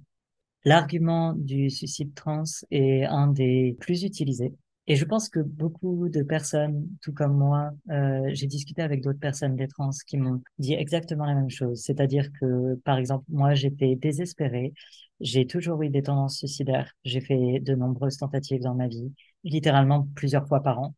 [0.67, 4.53] L'argument du suicide trans est un des plus utilisés
[4.91, 9.21] et je pense que beaucoup de personnes, tout comme moi, euh, j'ai discuté avec d'autres
[9.21, 11.81] personnes des trans qui m'ont dit exactement la même chose.
[11.81, 14.75] C'est-à-dire que, par exemple, moi, j'étais désespérée.
[15.21, 16.93] J'ai toujours eu des tendances suicidaires.
[17.05, 19.13] J'ai fait de nombreuses tentatives dans ma vie,
[19.45, 20.97] littéralement plusieurs fois par an.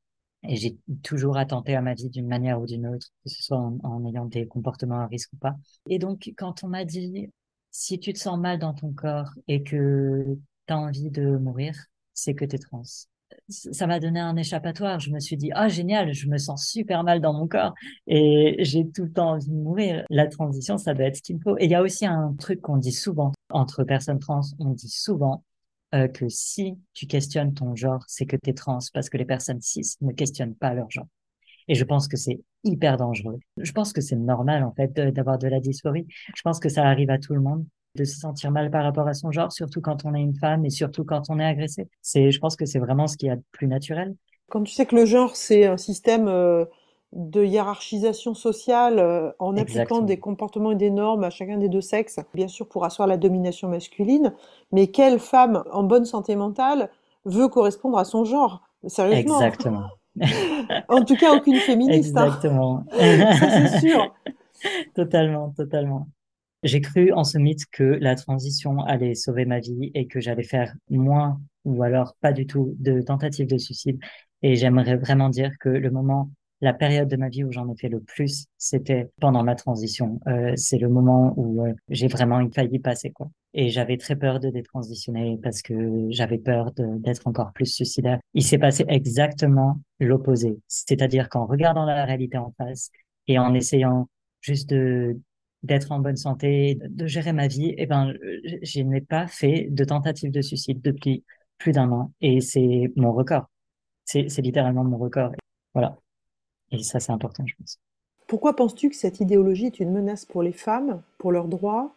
[0.49, 3.59] Et j'ai toujours attenté à ma vie d'une manière ou d'une autre, que ce soit
[3.59, 5.55] en, en ayant des comportements à risque ou pas.
[5.91, 7.31] Et donc, quand on m'a dit,
[7.71, 11.77] si tu te sens mal dans ton corps et que tu as envie de mourir,
[12.15, 12.85] c'est que tu es trans
[13.49, 15.01] ça m'a donné un échappatoire.
[15.01, 17.75] Je me suis dit, ah, génial, je me sens super mal dans mon corps
[18.07, 20.05] et j'ai tout le temps envie de mourir.
[20.11, 21.57] La transition, ça doit être ce qu'il faut.
[21.59, 24.89] Et il y a aussi un truc qu'on dit souvent entre personnes trans, on dit
[24.89, 25.45] souvent
[25.95, 29.27] euh, que si tu questionnes ton genre, c'est que tu es trans parce que les
[29.27, 31.09] personnes cis ne questionnent pas leur genre.
[31.69, 33.39] Et je pense que c'est hyper dangereux.
[33.57, 36.07] Je pense que c'est normal, en fait, d'avoir de la dysphorie.
[36.35, 39.07] Je pense que ça arrive à tout le monde de se sentir mal par rapport
[39.07, 41.89] à son genre, surtout quand on est une femme et surtout quand on est agressé.
[42.01, 44.15] C'est, je pense que c'est vraiment ce qui est plus naturel.
[44.49, 46.65] Quand tu sais que le genre, c'est un système euh,
[47.13, 51.81] de hiérarchisation sociale euh, en appliquant des comportements et des normes à chacun des deux
[51.81, 54.33] sexes, bien sûr pour asseoir la domination masculine,
[54.73, 56.91] mais quelle femme en bonne santé mentale
[57.25, 58.63] veut correspondre à son genre?
[58.87, 59.41] Sérieusement.
[59.41, 59.89] Exactement.
[60.89, 62.17] en tout cas, aucune féministe.
[62.17, 62.27] Hein.
[62.27, 62.85] Exactement.
[62.91, 64.15] Ça, c'est sûr.
[64.95, 66.09] totalement, totalement.
[66.63, 70.45] J'ai cru en ce mythe que la transition allait sauver ma vie et que j'allais
[70.45, 73.99] faire moins ou alors pas du tout de tentatives de suicide.
[74.43, 77.77] Et j'aimerais vraiment dire que le moment, la période de ma vie où j'en ai
[77.77, 80.21] fait le plus, c'était pendant ma transition.
[80.29, 83.29] Euh, c'est le moment où euh, j'ai vraiment failli passer quoi.
[83.55, 88.19] Et j'avais très peur de détransitionner parce que j'avais peur d'être encore plus suicidaire.
[88.35, 90.59] Il s'est passé exactement l'opposé.
[90.69, 92.91] C'est-à-dire qu'en regardant la réalité en face
[93.27, 94.09] et en essayant
[94.41, 95.19] juste de
[95.63, 98.13] d'être en bonne santé, de gérer ma vie, eh ben,
[98.63, 101.25] je n'ai pas fait de tentative de suicide depuis
[101.59, 103.47] plus d'un an et c'est mon record.
[104.05, 105.33] C'est, c'est littéralement mon record.
[105.75, 105.97] Voilà.
[106.73, 107.79] Et ça, c'est important, je pense.
[108.27, 111.95] Pourquoi penses-tu que cette idéologie est une menace pour les femmes, pour leurs droits,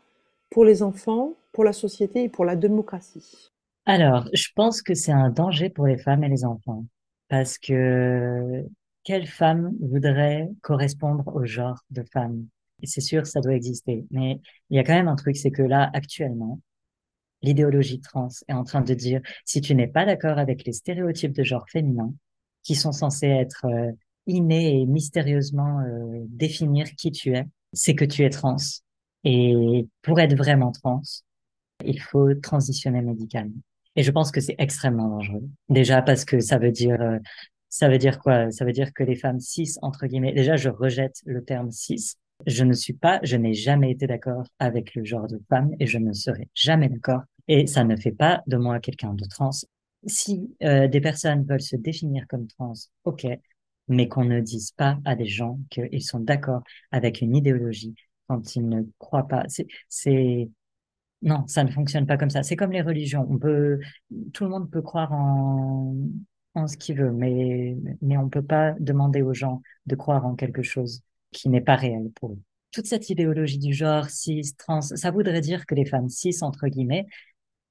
[0.50, 3.52] pour les enfants, pour la société et pour la démocratie?
[3.86, 6.86] Alors, je pense que c'est un danger pour les femmes et les enfants.
[7.30, 8.66] Parce que
[9.04, 12.46] quelle femme voudrait correspondre au genre de femme
[12.86, 14.06] c'est sûr, ça doit exister.
[14.12, 16.60] Mais il y a quand même un truc, c'est que là, actuellement,
[17.42, 21.34] l'idéologie trans est en train de dire, si tu n'es pas d'accord avec les stéréotypes
[21.34, 22.14] de genre féminin,
[22.64, 23.92] qui sont censés être euh,
[24.28, 28.58] innés et mystérieusement euh, définir qui tu es, c'est que tu es trans.
[29.24, 31.02] Et pour être vraiment trans,
[31.86, 33.62] il faut transitionner médicalement.
[33.96, 35.48] Et je pense que c'est extrêmement dangereux.
[35.70, 37.18] Déjà parce que ça veut dire, euh,
[37.70, 38.52] ça veut dire quoi?
[38.52, 42.16] Ça veut dire que les femmes cis, entre guillemets, déjà je rejette le terme cis
[42.46, 45.88] je ne suis pas, je n'ai jamais été d'accord avec le genre de femme et
[45.88, 47.22] je ne serai jamais d'accord.
[47.48, 49.52] Et ça ne fait pas de moi quelqu'un de trans.
[50.08, 52.74] Si euh, des personnes veulent se définir comme trans,
[53.06, 53.28] ok,
[53.88, 57.96] mais qu'on ne dise pas à des gens qu'ils sont d'accord avec une idéologie
[58.28, 59.44] quand ils ne croient pas.
[59.90, 60.50] C'est,
[61.22, 62.44] Non, ça ne fonctionne pas comme ça.
[62.44, 63.26] C'est comme les religions.
[63.30, 63.80] On peut,
[64.34, 65.96] tout le monde peut croire en,
[66.54, 70.36] en ce qu'il veut, mais, mais on peut pas demander aux gens de croire en
[70.36, 71.02] quelque chose
[71.32, 72.40] qui n'est pas réel pour eux.
[72.72, 76.68] Toute cette idéologie du genre cis, trans, ça voudrait dire que les femmes cis, entre
[76.68, 77.06] guillemets,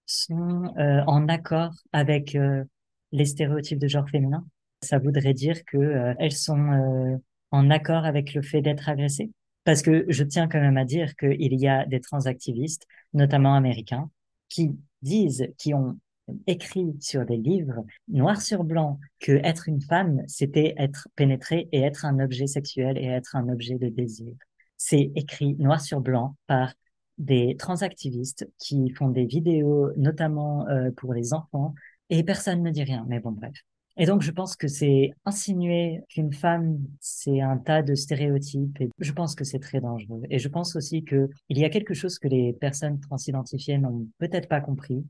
[0.06, 2.64] sont euh, en accord avec euh,
[3.12, 4.46] les stéréotypes de genre féminin.
[4.82, 9.30] Ça voudrait dire que euh, elles sont en accord avec le fait d'être agressées.
[9.64, 14.10] Parce que je tiens quand même à dire qu'il y a des transactivistes, notamment américains,
[14.48, 15.98] qui disent, qui ont
[16.46, 21.80] écrit sur des livres, noir sur blanc, que être une femme, c'était être pénétré et
[21.80, 24.32] être un objet sexuel et être un objet de désir.
[24.76, 26.74] C'est écrit noir sur blanc par
[27.18, 31.74] des transactivistes qui font des vidéos, notamment euh, pour les enfants,
[32.10, 33.04] et personne ne dit rien.
[33.08, 33.54] Mais bon, bref.
[33.96, 38.80] Et donc, je pense que c'est insinuer qu'une femme, c'est un tas de stéréotypes.
[38.80, 40.22] Et je pense que c'est très dangereux.
[40.30, 44.08] Et je pense aussi que il y a quelque chose que les personnes transidentifiées n'ont
[44.18, 45.04] peut-être pas compris.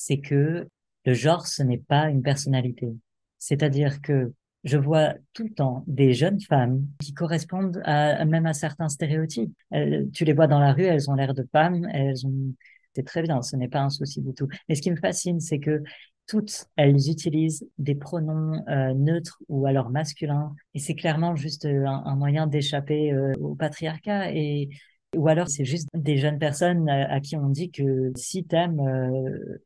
[0.00, 0.68] C'est que
[1.04, 2.88] le genre, ce n'est pas une personnalité.
[3.40, 4.32] C'est-à-dire que
[4.62, 9.52] je vois tout le temps des jeunes femmes qui correspondent à, même à certains stéréotypes.
[10.12, 12.54] tu les vois dans la rue, elles ont l'air de femmes, elles ont,
[12.94, 14.46] c'est très bien, ce n'est pas un souci du tout.
[14.68, 15.82] Mais ce qui me fascine, c'est que
[16.28, 21.86] toutes, elles utilisent des pronoms euh, neutres ou alors masculins, et c'est clairement juste euh,
[21.86, 24.32] un, moyen d'échapper euh, au patriarcat.
[24.32, 24.68] Et
[25.16, 28.82] ou alors c'est juste des jeunes personnes à, qui on dit que si t'aimes,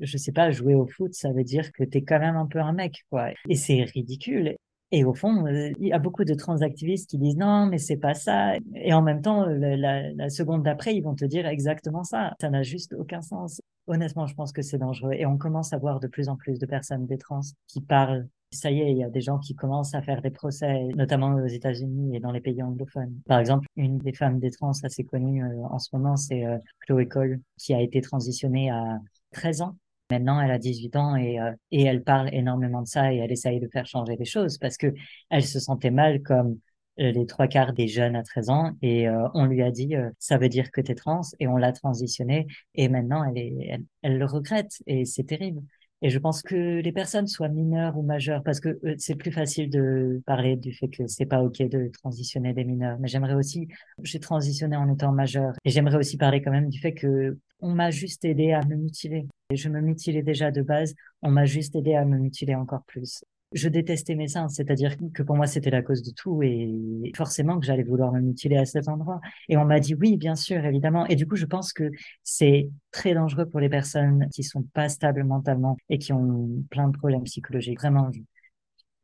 [0.00, 2.60] je sais pas, jouer au foot, ça veut dire que t'es quand même un peu
[2.60, 3.30] un mec, quoi.
[3.48, 4.56] Et c'est ridicule.
[4.94, 8.12] Et au fond, il y a beaucoup de transactivistes qui disent non, mais c'est pas
[8.12, 8.52] ça.
[8.74, 12.34] Et en même temps, la, la seconde d'après, ils vont te dire exactement ça.
[12.40, 13.62] Ça n'a juste aucun sens.
[13.86, 15.14] Honnêtement, je pense que c'est dangereux.
[15.14, 18.28] Et on commence à voir de plus en plus de personnes des trans qui parlent.
[18.52, 21.34] Ça y est, il y a des gens qui commencent à faire des procès, notamment
[21.36, 23.18] aux États-Unis et dans les pays anglophones.
[23.26, 26.58] Par exemple, une des femmes des trans assez connues euh, en ce moment, c'est euh,
[26.80, 28.98] Chloé Cole, qui a été transitionnée à
[29.32, 29.76] 13 ans.
[30.10, 33.32] Maintenant, elle a 18 ans et, euh, et elle parle énormément de ça et elle
[33.32, 34.92] essaye de faire changer les choses parce que
[35.30, 36.58] elle se sentait mal comme
[37.00, 40.36] euh, les trois quarts des jeunes à 13 ans et on lui a dit ça
[40.36, 44.82] veut dire que tu es trans et on l'a transitionné et maintenant elle le regrette
[44.86, 45.62] et c'est terrible
[46.02, 49.70] et je pense que les personnes soient mineures ou majeures parce que c'est plus facile
[49.70, 52.98] de parler du fait que c'est pas ok de transitionner des mineurs.
[52.98, 53.68] Mais j'aimerais aussi
[54.02, 57.72] j'ai transitionné en étant majeur et j'aimerais aussi parler quand même du fait que on
[57.74, 59.28] m'a juste aidé à me mutiler.
[59.50, 62.82] Et je me mutilais déjà de base on m'a juste aidé à me mutiler encore
[62.84, 63.24] plus
[63.54, 67.58] je détestais mes seins, c'est-à-dire que pour moi c'était la cause de tout et forcément
[67.58, 69.20] que j'allais vouloir me mutiler à cet endroit.
[69.48, 71.06] Et on m'a dit oui, bien sûr, évidemment.
[71.06, 71.90] Et du coup, je pense que
[72.22, 76.88] c'est très dangereux pour les personnes qui sont pas stables mentalement et qui ont plein
[76.88, 78.10] de problèmes psychologiques, vraiment.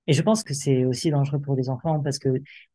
[0.07, 2.29] Et je pense que c'est aussi dangereux pour les enfants parce que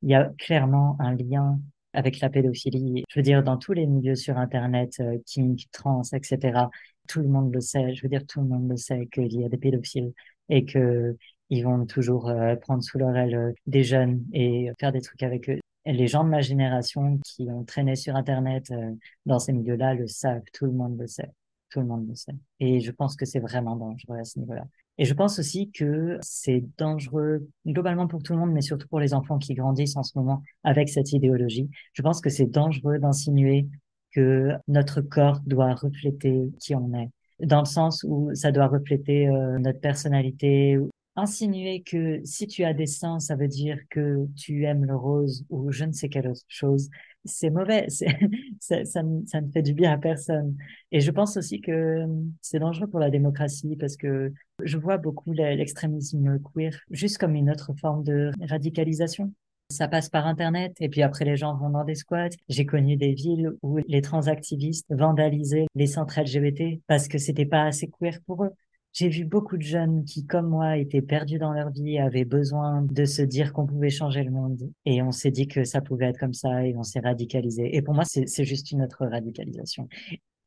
[0.04, 1.60] il y a clairement un lien
[1.94, 3.04] avec la pédophilie.
[3.10, 6.70] Je veux dire, dans tous les milieux sur Internet, euh, kink, trans, etc.,
[7.08, 7.94] tout le monde le sait.
[7.96, 10.14] Je veux dire, tout le monde le sait qu'il y a des pédophiles
[10.50, 11.18] et que
[11.54, 15.22] ils vont toujours euh, prendre sous leur aile euh, des jeunes et faire des trucs
[15.22, 15.60] avec eux.
[15.86, 18.92] les gens de ma génération qui ont traîné sur Internet euh,
[19.28, 21.30] dans ces milieux-là le savent, tout le monde le sait,
[21.70, 22.34] tout le monde le sait.
[22.60, 24.66] Et je pense que c'est vraiment dangereux à ce niveau-là.
[24.98, 29.00] Et je pense aussi que c'est dangereux globalement pour tout le monde, mais surtout pour
[29.00, 31.70] les enfants qui grandissent en ce moment avec cette idéologie.
[31.94, 33.68] Je pense que c'est dangereux d'insinuer
[34.12, 39.28] que notre corps doit refléter qui on est dans le sens où ça doit refléter
[39.60, 40.78] notre personnalité
[41.16, 45.46] insinuer que si tu as des seins, ça veut dire que tu aimes le rose
[45.50, 46.90] ou je ne sais quelle autre chose,
[47.26, 47.88] c'est mauvais.
[48.60, 50.56] ça, ça, ça, ne fait du bien à personne.
[50.92, 52.06] Et je pense aussi que
[52.42, 54.34] c'est dangereux pour la démocratie parce que
[54.64, 59.32] je vois beaucoup l'extrémisme queer juste comme une autre forme de radicalisation.
[59.70, 62.30] Ça passe par Internet et puis après les gens vont dans des squats.
[62.50, 67.64] J'ai connu des villes où les transactivistes vandalisaient les centres LGBT parce que c'était pas
[67.64, 68.52] assez queer pour eux.
[68.94, 72.84] J'ai vu beaucoup de jeunes qui, comme moi, étaient perdus dans leur vie, avaient besoin
[72.84, 74.72] de se dire qu'on pouvait changer le monde.
[74.86, 77.76] Et on s'est dit que ça pouvait être comme ça et on s'est radicalisé.
[77.76, 79.90] Et pour moi, c'est juste une autre radicalisation.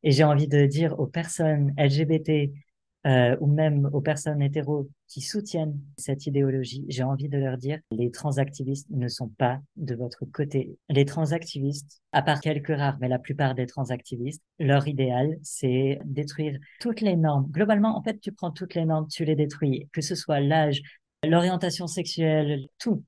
[0.04, 2.52] Et j'ai envie de dire aux personnes LGBT
[3.06, 7.78] euh, ou même aux personnes hétéros qui soutiennent cette idéologie, j'ai envie de leur dire,
[7.92, 10.76] les transactivistes ne sont pas de votre côté.
[10.88, 16.58] Les transactivistes, à part quelques rares, mais la plupart des transactivistes, leur idéal, c'est détruire
[16.80, 17.46] toutes les normes.
[17.50, 20.82] Globalement, en fait, tu prends toutes les normes, tu les détruis, que ce soit l'âge,
[21.22, 23.04] l'orientation sexuelle, tout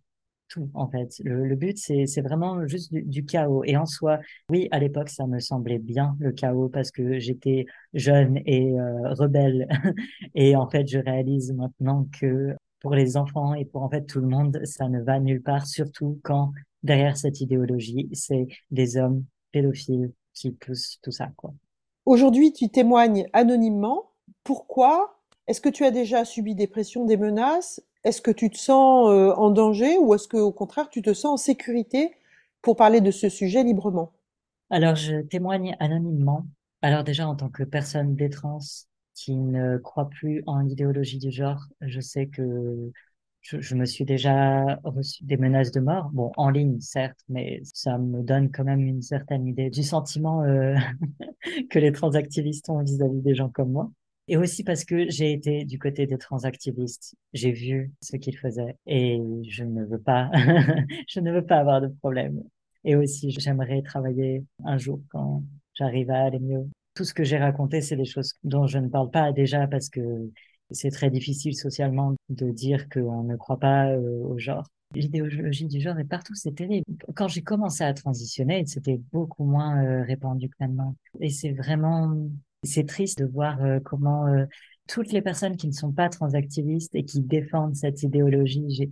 [0.49, 1.21] tout en fait.
[1.25, 3.65] Le, but, c'est, vraiment juste du, chaos.
[3.65, 4.19] Et en soi,
[4.51, 9.15] oui, à l'époque, ça me semblait bien le chaos parce que j'étais jeune et euh,
[9.15, 9.69] rebelle.
[10.35, 14.21] et en fait, je réalise maintenant que pour les enfants et pour en fait tout
[14.21, 19.25] le monde, ça ne va nulle part, surtout quand derrière cette idéologie, c'est des hommes
[19.53, 21.53] pédophiles qui poussent tout ça, quoi.
[22.07, 24.13] Aujourd'hui, tu témoignes anonymement.
[24.45, 27.83] Pourquoi Est-ce que tu as déjà subi des pressions, des menaces?
[28.09, 31.13] Est-ce que tu te sens euh, en danger ou est-ce que au contraire tu te
[31.13, 32.15] sens en sécurité
[32.63, 34.15] pour parler de ce sujet librement?
[34.71, 36.47] Alors, je témoigne anonymement.
[36.81, 38.61] Alors déjà, en tant que personne des trans
[39.13, 42.91] qui ne croit plus en l'idéologie du genre, je sais que
[43.43, 47.99] je, me suis déjà reçu des menaces de mort, bon, en ligne, certes, mais ça
[47.99, 50.75] me donne quand même une certaine idée du sentiment euh,
[51.71, 53.91] que les transactivistes ont vis-à-vis des gens comme moi.
[54.29, 57.17] Et aussi parce que j'ai été du côté des transactivistes.
[57.33, 60.31] J'ai vu ce qu'ils faisaient et je ne veux pas,
[61.09, 62.43] je ne veux pas avoir de problème.
[62.85, 65.43] Et aussi, j'aimerais travailler un jour quand
[65.75, 66.69] j'arrive à aller mieux.
[66.95, 69.89] Tout ce que j'ai raconté, c'est des choses dont je ne parle pas déjà parce
[69.89, 70.01] que
[70.71, 74.67] c'est très difficile socialement de dire qu'on ne croit pas euh, au genre.
[74.95, 76.85] L'idéologie du genre est partout, c'est terrible.
[77.15, 80.95] Quand j'ai commencé à transitionner, c'était beaucoup moins euh, répandu que maintenant.
[81.21, 82.17] Et c'est vraiment,
[82.63, 84.27] c'est triste de voir euh, comment
[84.87, 88.89] toutes les personnes qui ne sont pas transactivistes et qui défendent cette idéologie,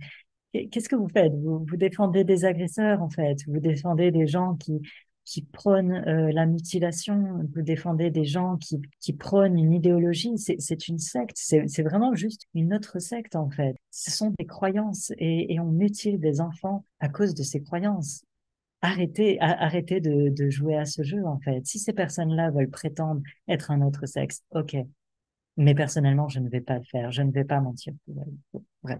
[0.53, 1.33] qu'est-ce que vous faites?
[1.33, 4.81] Vous, vous défendez des agresseurs en fait, vous défendez des gens qui
[5.27, 10.87] qui prônent euh, la mutilation, vous défendez des gens qui, qui prônent une idéologie, c'est
[10.87, 13.75] une secte, c'est vraiment juste une autre secte en fait.
[13.91, 18.23] Ce sont des croyances et, et on mutile des enfants à cause de ces croyances.
[18.81, 21.65] Arrêtez, arrêtez de, de jouer à ce jeu en fait.
[21.65, 24.77] Si ces personnes-là veulent prétendre être un autre sexe, ok.
[25.57, 27.11] Mais personnellement, je ne vais pas le faire.
[27.11, 27.93] Je ne vais pas mentir.
[28.83, 28.99] Bref,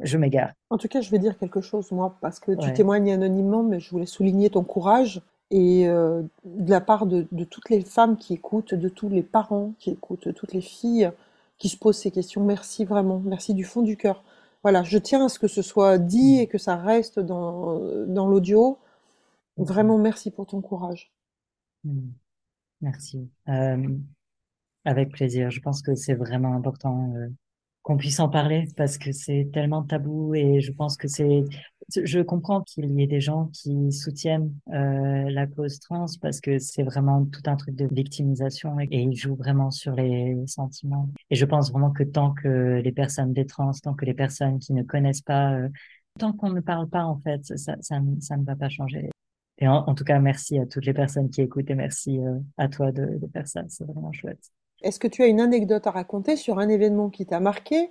[0.00, 0.52] je m'égare.
[0.70, 3.78] En tout cas, je vais dire quelque chose, moi, parce que tu témoignes anonymement, mais
[3.78, 5.20] je voulais souligner ton courage
[5.50, 9.22] et euh, de la part de, de, toutes les femmes qui écoutent, de tous les
[9.22, 11.10] parents qui écoutent, toutes les filles
[11.56, 14.22] qui se posent ces questions, merci vraiment, merci du fond du cœur.
[14.62, 16.40] Voilà, je tiens à ce que ce soit dit mm.
[16.40, 18.78] et que ça reste dans, dans l'audio.
[19.58, 21.12] Vraiment, merci pour ton courage.
[21.84, 22.10] Mm.
[22.80, 23.28] Merci.
[23.48, 23.96] Euh,
[24.84, 25.50] avec plaisir.
[25.50, 27.26] Je pense que c'est vraiment important euh,
[27.82, 31.44] qu'on puisse en parler parce que c'est tellement tabou et je pense que c'est
[32.04, 36.58] je comprends qu'il y ait des gens qui soutiennent euh, la cause trans parce que
[36.58, 41.08] c'est vraiment tout un truc de victimisation et, ils jouent vraiment sur les sentiments.
[41.30, 44.58] Et je pense vraiment que tant que les personnes des trans, tant que les personnes
[44.58, 45.56] qui ne connaissent pas,
[46.18, 49.08] tant qu'on ne parle pas en fait, ça, ne va pas changer.
[49.60, 52.68] Et en, tout cas, merci à toutes les personnes qui écoutent et merci euh, à
[52.68, 53.64] toi de, de faire ça.
[53.68, 54.52] C'est vraiment chouette.
[54.82, 57.90] Est-ce que tu as une anecdote à raconter sur un événement qui t'a marqué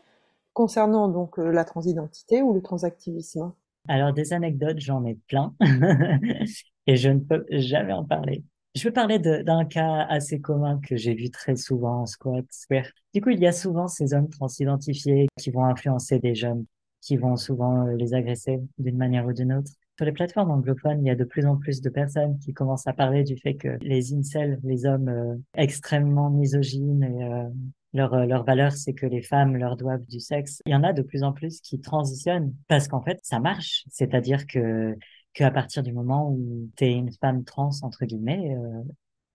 [0.53, 3.51] concernant donc euh, la transidentité ou le transactivisme?
[3.89, 5.53] Alors des anecdotes, j'en ai plein
[6.87, 8.43] et je ne peux jamais en parler.
[8.75, 12.85] Je vais parler d'un cas assez commun que j'ai vu très souvent en squat square.
[13.13, 16.65] Du coup, il y a souvent ces hommes transidentifiés qui vont influencer des jeunes,
[17.01, 19.71] qui vont souvent euh, les agresser d'une manière ou d'une autre.
[19.97, 22.85] Sur les plateformes anglophones, il y a de plus en plus de personnes qui commencent
[22.85, 27.49] à parler du fait que les incels, les hommes euh, extrêmement misogynes et euh,
[27.93, 30.61] leur, euh, leur valeur, c'est que les femmes leur doivent du sexe.
[30.67, 33.85] Il y en a de plus en plus qui transitionnent parce qu'en fait, ça marche.
[33.89, 34.95] C'est-à-dire que
[35.33, 38.55] qu'à partir du moment où tu es une femme trans, entre guillemets,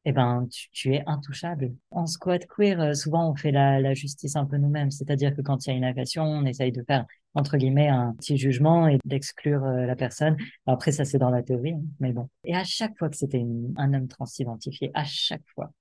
[0.05, 1.75] eh ben, tu, tu, es intouchable.
[1.91, 4.91] En squat queer, souvent, on fait la, la justice un peu nous-mêmes.
[4.91, 8.15] C'est-à-dire que quand il y a une agression, on essaye de faire entre guillemets un
[8.19, 10.37] petit jugement et d'exclure euh, la personne.
[10.67, 12.29] Après ça c'est dans la théorie, hein, mais bon.
[12.45, 13.43] Et à chaque fois que c'était
[13.77, 15.73] un homme transidentifié, à chaque fois,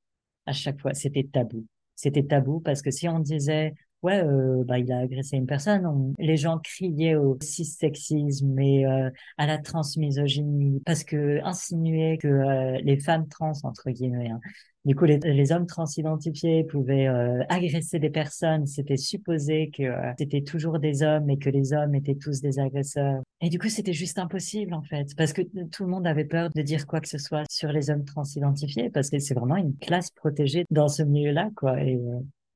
[0.45, 1.65] à chaque fois, c'était tabou.
[1.95, 3.73] C'était tabou parce que si on disait
[4.03, 6.13] ouais, euh, bah, il a agressé une personne.
[6.17, 12.79] les gens criaient au cissexisme et euh, à la transmisogynie parce que insinuaient que euh,
[12.83, 14.39] les femmes trans, entre guillemets, hein,
[14.83, 17.05] du coup, les, les, hommes transidentifiés pouvaient
[17.49, 18.65] agresser des personnes.
[18.65, 19.83] C'était supposé que
[20.17, 23.21] c'était toujours des hommes et que les hommes étaient tous des agresseurs.
[23.41, 26.49] Et du coup, c'était juste impossible, en fait, parce que tout le monde avait peur
[26.55, 29.77] de dire quoi que ce soit sur les hommes transidentifiés, parce que c'est vraiment une
[29.77, 31.75] classe protégée dans ce milieu-là, quoi.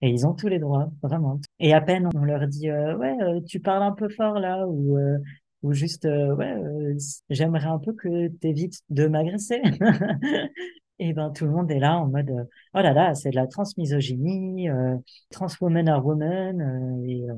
[0.10, 1.40] Ils ont tous les droits, vraiment.
[1.60, 4.98] Et à peine on leur dit, ouais, tu parles un peu fort là, ou
[5.64, 6.56] ou juste ouais
[7.30, 9.62] j'aimerais un peu que tu évites de m'agresser
[11.00, 12.44] et ben tout le monde est là en mode euh,
[12.74, 14.96] oh là là c'est de la transmisogynie euh,
[15.32, 17.34] trans woman are euh, euh,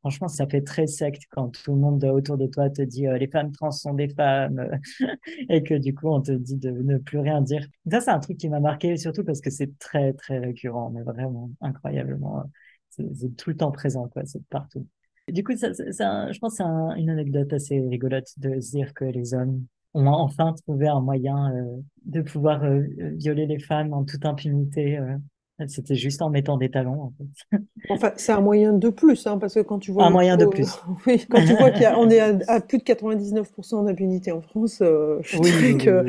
[0.00, 3.28] franchement ça fait très secte quand tout le monde autour de toi te dit les
[3.28, 4.78] femmes trans sont des femmes
[5.48, 8.20] et que du coup on te dit de ne plus rien dire ça c'est un
[8.20, 12.44] truc qui m'a marqué surtout parce que c'est très très récurrent mais vraiment incroyablement
[12.90, 14.86] c'est tout le temps présent quoi c'est partout
[15.28, 19.34] du coup ça, je pense c'est une anecdote assez rigolote de se dire que les
[19.34, 22.82] hommes ont enfin trouvé un moyen euh, de pouvoir euh,
[23.16, 24.98] violer les femmes en toute impunité.
[24.98, 25.16] Euh.
[25.66, 27.58] C'était juste en mettant des talons, en fait.
[27.88, 30.04] Enfin, c'est un moyen de plus, hein, parce que quand tu vois.
[30.04, 30.78] Un moyen de plus.
[31.06, 35.38] oui, quand tu vois qu'on est à, plus de 99% d'impunité en France, euh, je
[35.38, 36.04] oui, que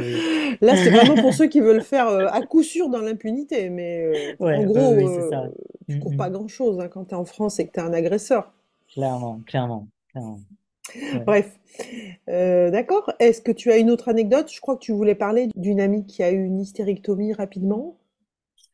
[0.62, 3.72] là, c'est vraiment pour ceux qui veulent faire euh, à coup sûr dans l'impunité.
[3.72, 4.96] Mais euh, en gros,
[5.88, 7.84] tu ne cours pas grand-chose hein, quand tu es en France et que tu es
[7.84, 8.54] un agresseur.
[8.94, 9.88] Clairement, clairement.
[10.12, 10.40] clairement.
[11.26, 11.60] Bref.
[12.28, 13.12] D'accord.
[13.20, 14.52] Est-ce que tu as une autre anecdote?
[14.54, 17.96] Je crois que tu voulais parler d'une amie qui a eu une hystérectomie rapidement.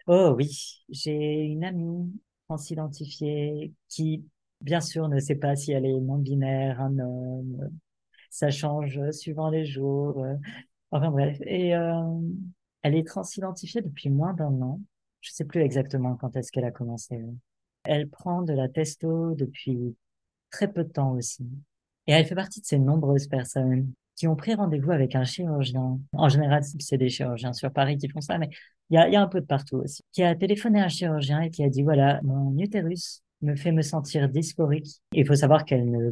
[0.08, 1.14] Oh oui, j'ai
[1.46, 2.14] une amie
[2.48, 4.24] transidentifiée qui,
[4.62, 7.72] bien sûr, ne sait pas si elle est non-binaire, un homme.
[8.30, 10.26] Ça change suivant les jours.
[10.92, 11.38] Enfin bref.
[11.46, 12.04] Et euh,
[12.84, 14.80] elle est transidentifiée depuis moins d'un an.
[15.22, 17.20] Je sais plus exactement quand est-ce qu'elle a commencé.
[17.84, 19.96] Elle prend de la testo depuis
[20.52, 21.48] très peu de temps aussi.
[22.08, 26.00] Et elle fait partie de ces nombreuses personnes qui ont pris rendez-vous avec un chirurgien.
[26.14, 28.50] En général, c'est des chirurgiens sur Paris qui font ça, mais
[28.90, 30.04] il y a, un peu de partout aussi.
[30.12, 33.72] Qui a téléphoné à un chirurgien et qui a dit, voilà, mon utérus me fait
[33.72, 35.02] me sentir dysphorique.
[35.14, 36.12] Il faut savoir qu'elle ne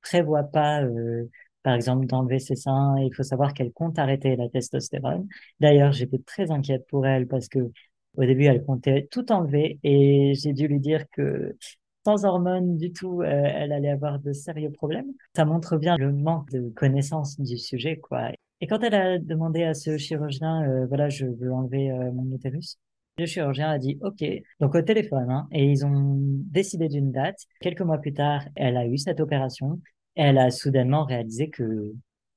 [0.00, 1.28] prévoit pas, euh,
[1.62, 2.96] par exemple, d'enlever ses seins.
[2.98, 5.28] Il faut savoir qu'elle compte arrêter la testostérone.
[5.60, 7.70] D'ailleurs, j'étais très inquiète pour elle parce que
[8.16, 11.56] au début, elle comptait tout enlever et j'ai dû lui dire que
[12.04, 15.12] sans hormones du tout, euh, elle allait avoir de sérieux problèmes.
[15.34, 18.30] Ça montre bien le manque de connaissance du sujet, quoi.
[18.64, 22.34] Et quand elle a demandé à ce chirurgien, euh, voilà, je veux enlever euh, mon
[22.34, 22.78] utérus,
[23.18, 24.24] le chirurgien a dit OK,
[24.58, 26.16] donc au téléphone, hein, et ils ont
[26.50, 27.36] décidé d'une date.
[27.60, 29.82] Quelques mois plus tard, elle a eu cette opération.
[30.14, 31.92] Elle a soudainement réalisé que,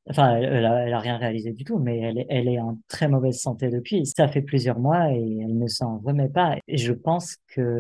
[0.09, 3.69] enfin, elle, a, rien réalisé du tout, mais elle, elle est en très mauvaise santé
[3.69, 4.05] depuis.
[4.05, 6.57] Ça fait plusieurs mois et elle ne s'en remet pas.
[6.67, 7.71] Je pense que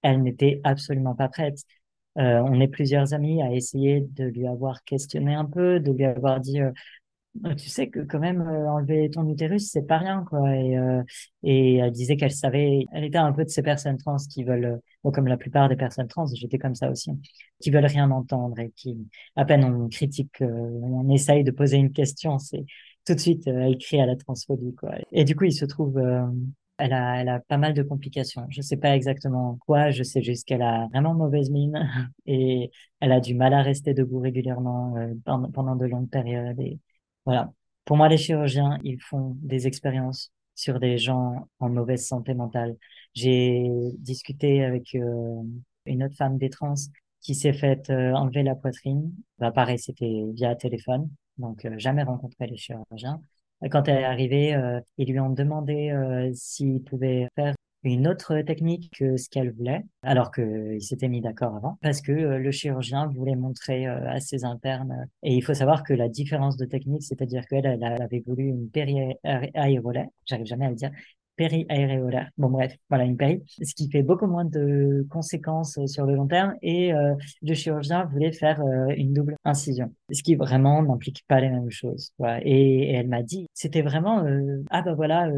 [0.00, 1.58] elle n'était absolument pas prête.
[2.18, 6.04] Euh, on est plusieurs amis à essayer de lui avoir questionné un peu, de lui
[6.04, 6.70] avoir dit, euh,
[7.46, 10.54] euh, tu sais que quand même enlever ton utérus c'est pas rien quoi.
[10.56, 10.76] Et,
[11.42, 14.80] et elle disait qu'elle savait, elle était un peu de ces personnes trans qui veulent,
[15.02, 17.10] comme la plupart des personnes trans, j'étais comme ça aussi,
[17.60, 18.96] qui veulent rien entendre et qui,
[19.36, 22.64] à peine on critique, on essaye de poser une question, c'est
[23.06, 24.92] tout de suite elle crie à la transphobie quoi.
[25.12, 26.00] Et du coup il se trouve
[26.78, 28.46] elle a, elle a pas mal de complications.
[28.50, 31.88] Je sais pas exactement quoi, je sais juste qu'elle a vraiment mauvaise mine
[32.26, 32.70] et
[33.00, 36.58] elle a du mal à rester debout régulièrement euh, pendant, de longues périodes.
[36.60, 36.80] Et
[37.24, 37.52] voilà.
[37.84, 42.76] Pour moi, les chirurgiens, ils font des expériences sur des gens en mauvaise santé mentale.
[43.14, 43.68] J'ai
[43.98, 45.42] discuté avec euh,
[45.86, 46.74] une autre femme des trans
[47.20, 49.12] qui s'est faite euh, enlever la poitrine.
[49.38, 51.08] Bah, pareil, c'était via téléphone,
[51.38, 53.20] donc jamais rencontré les chirurgiens.
[53.70, 58.40] Quand elle est arrivée, euh, ils lui ont demandé euh, s'il pouvait faire une autre
[58.40, 62.50] technique que ce qu'elle voulait, alors qu'ils s'étaient mis d'accord avant, parce que euh, le
[62.50, 65.06] chirurgien voulait montrer à ses internes.
[65.22, 68.70] Et il faut savoir que la différence de technique, c'est-à-dire qu'elle elle avait voulu une
[68.70, 70.90] péri-aérolaire, j'arrive jamais à le dire,
[71.36, 72.30] péri-aéréolaire.
[72.38, 73.42] Bon, bref, voilà, une péri.
[73.46, 76.54] Ce qui fait beaucoup moins de conséquences sur le long terme.
[76.62, 79.90] Et euh, le chirurgien voulait faire euh, une double incision.
[80.12, 82.12] Ce qui vraiment n'implique pas les mêmes choses.
[82.18, 82.40] Voilà.
[82.44, 85.28] Et, elle m'a dit, c'était vraiment, euh, ah bah voilà,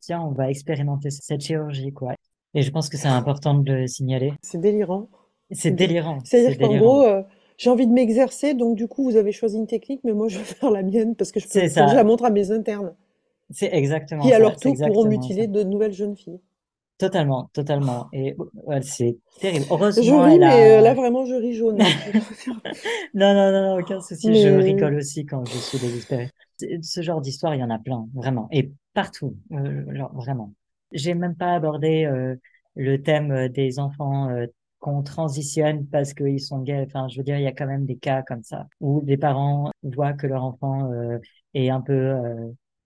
[0.00, 2.14] tiens, on va expérimenter cette chirurgie, quoi.
[2.54, 4.32] Et je pense que c'est important de le signaler.
[4.42, 5.08] C'est délirant.
[5.52, 6.18] C'est délirant.
[6.24, 7.06] C'est-à-dire qu'en gros,
[7.58, 10.38] j'ai envie de m'exercer, donc du coup, vous avez choisi une technique, mais moi, je
[10.38, 12.94] vais faire la mienne parce que je, peux, je la montre à mes internes.
[13.50, 16.40] C'est exactement Qui, alors tout, pourront mutiler de nouvelles jeunes filles.
[17.00, 18.08] Totalement, totalement.
[18.12, 18.36] Et
[18.82, 19.64] c'est terrible.
[19.70, 21.78] Heureusement, je ris, mais euh, là vraiment, je ris jaune.
[23.14, 24.34] non, non, non, aucun souci.
[24.34, 26.28] Je rigole aussi quand je suis désespérée.
[26.82, 29.82] Ce genre d'histoire, il y en a plein, vraiment, et partout, euh,
[30.12, 30.52] vraiment.
[30.92, 32.36] J'ai même pas abordé euh,
[32.74, 34.28] le thème des enfants
[34.78, 36.84] qu'on transitionne parce qu'ils sont gays.
[36.86, 39.16] Enfin, je veux dire, il y a quand même des cas comme ça où les
[39.16, 40.90] parents voient que leur enfant
[41.54, 42.14] est un peu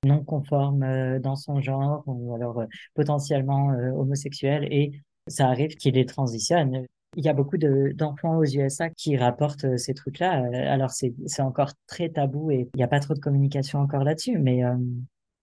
[0.04, 4.92] non conforme euh, dans son genre ou alors euh, potentiellement euh, homosexuel et
[5.28, 6.86] ça arrive qu'il les transitionne.
[7.16, 10.32] Il y a beaucoup d'enfants aux USA qui rapportent ces trucs-là.
[10.68, 14.36] Alors c'est encore très tabou et il n'y a pas trop de communication encore là-dessus,
[14.36, 14.62] mais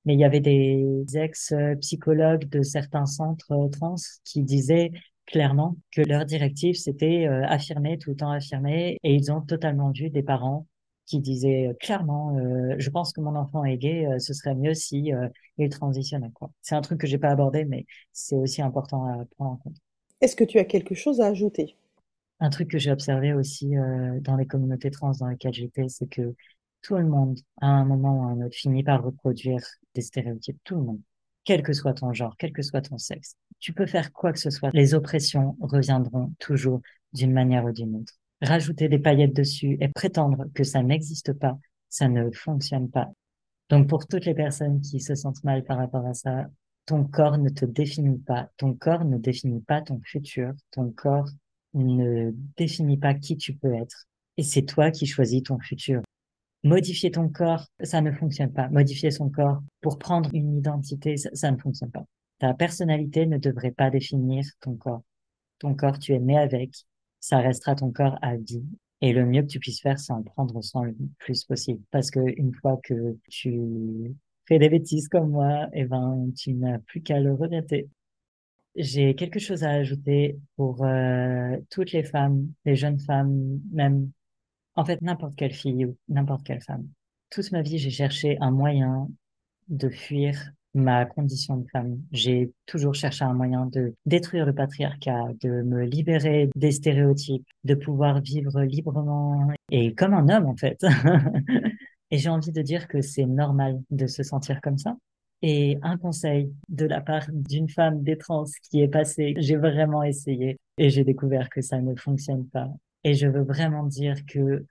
[0.03, 3.95] mais il y avait des ex-psychologues de certains centres trans
[4.25, 4.91] qui disaient
[5.25, 10.09] clairement que leur directive c'était affirmer tout le temps affirmer et ils ont totalement vu
[10.09, 10.67] des parents
[11.11, 14.55] qui disait euh, clairement euh, je pense que mon enfant est gay euh, ce serait
[14.55, 15.11] mieux si
[15.57, 16.51] il transitionnait quoi.
[16.61, 19.75] C'est un truc que j'ai pas abordé mais c'est aussi important à prendre en compte.
[20.21, 21.75] Est-ce que tu as quelque chose à ajouter?
[22.39, 23.73] Un truc que j'ai observé aussi
[24.21, 26.33] dans les communautés trans dans lesquelles j'étais c'est que
[26.81, 29.61] tout le monde à un moment ou à un autre finit par reproduire
[29.93, 30.57] des stéréotypes.
[30.63, 31.01] Tout le monde.
[31.43, 33.35] Quel que soit ton genre quel que soit ton sexe.
[33.59, 34.69] Tu peux faire quoi que ce soit.
[34.73, 36.81] Les oppressions reviendront toujours
[37.13, 41.57] d'une manière ou d'une autre rajouter des paillettes dessus et prétendre que ça n'existe pas,
[41.89, 43.09] ça ne fonctionne pas.
[43.69, 46.47] Donc pour toutes les personnes qui se sentent mal par rapport à ça,
[46.87, 48.49] Ton corps ne te définit pas.
[48.57, 50.53] Ton corps ne définit pas ton futur.
[50.71, 51.29] Ton corps
[51.73, 54.07] ne définit pas qui tu peux être.
[54.37, 56.01] Et c'est toi qui choisis ton futur.
[56.63, 58.69] Modifier ton corps, ça ne fonctionne pas.
[58.69, 62.05] Modifier son corps pour prendre une identité, ça, ne fonctionne pas.
[62.39, 65.03] Ta personnalité ne devrait pas définir ton corps.
[65.59, 66.85] Ton corps, tu es né avec.
[67.21, 68.65] Ça restera ton corps à vie.
[69.01, 71.81] Et le mieux que tu puisses faire, c'est en prendre soin le plus possible.
[71.91, 74.13] Parce que une fois que tu
[74.47, 77.89] fais des bêtises comme moi, eh ben, tu n'as plus qu'à le regretter.
[78.75, 84.11] J'ai quelque chose à ajouter pour euh, toutes les femmes, les jeunes femmes, même,
[84.75, 86.87] en fait, n'importe quelle fille ou n'importe quelle femme.
[87.29, 89.09] Toute ma vie, j'ai cherché un moyen
[89.67, 91.99] de fuir ma condition de femme.
[92.11, 97.75] J'ai toujours cherché un moyen de détruire le patriarcat, de me libérer des stéréotypes, de
[97.75, 100.81] pouvoir vivre librement et comme un homme en fait.
[102.11, 104.95] et j'ai envie de dire que c'est normal de se sentir comme ça.
[105.43, 110.03] Et un conseil de la part d'une femme des trans qui est passée, j'ai vraiment
[110.03, 112.69] essayé et j'ai découvert que ça ne fonctionne pas.
[113.03, 114.65] Et je veux vraiment dire que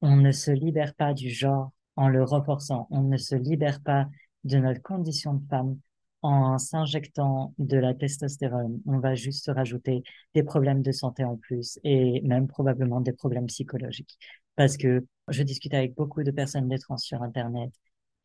[0.00, 2.86] on ne se libère pas du genre en le renforçant.
[2.90, 4.08] On ne se libère pas
[4.44, 5.78] de notre condition de femme
[6.22, 8.80] en s'injectant de la testostérone.
[8.86, 10.02] On va juste rajouter
[10.34, 14.18] des problèmes de santé en plus et même probablement des problèmes psychologiques.
[14.56, 17.72] Parce que je discute avec beaucoup de personnes des trans sur Internet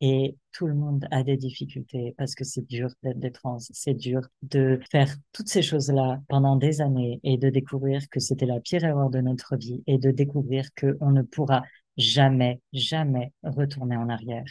[0.00, 3.94] et tout le monde a des difficultés parce que c'est dur d'être des trans, c'est
[3.94, 8.60] dur de faire toutes ces choses-là pendant des années et de découvrir que c'était la
[8.60, 11.62] pire erreur de notre vie et de découvrir qu'on ne pourra
[11.96, 14.44] jamais, jamais retourner en arrière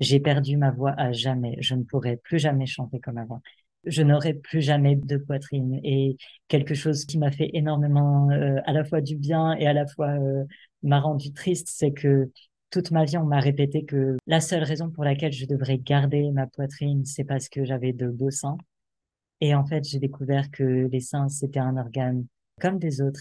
[0.00, 1.56] j'ai perdu ma voix à jamais.
[1.60, 3.40] Je ne pourrai plus jamais chanter comme avant.
[3.84, 5.80] Je n'aurai plus jamais de poitrine.
[5.84, 6.16] Et
[6.48, 9.86] quelque chose qui m'a fait énormément euh, à la fois du bien et à la
[9.86, 10.44] fois euh,
[10.82, 12.30] m'a rendu triste, c'est que
[12.70, 16.30] toute ma vie, on m'a répété que la seule raison pour laquelle je devrais garder
[16.32, 18.58] ma poitrine, c'est parce que j'avais de beaux seins.
[19.40, 22.26] Et en fait, j'ai découvert que les seins, c'était un organe
[22.60, 23.20] comme des autres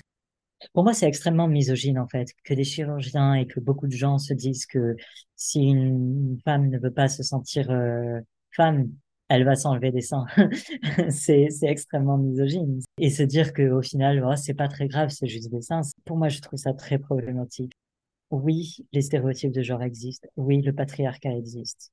[0.74, 4.18] pour moi, c'est extrêmement misogyne, en fait, que des chirurgiens et que beaucoup de gens
[4.18, 4.96] se disent que
[5.36, 8.20] si une femme ne veut pas se sentir euh,
[8.52, 8.90] femme,
[9.30, 10.26] elle va s'enlever des seins.
[11.10, 12.82] c'est, extrêmement misogyne.
[13.00, 15.82] Et se dire que au final, oh, c'est pas très grave, c'est juste des seins.
[16.06, 17.74] Pour moi, je trouve ça très problématique.
[18.32, 20.28] Oui, les stéréotypes de genre existent.
[20.38, 21.92] Oui, le patriarcat existe.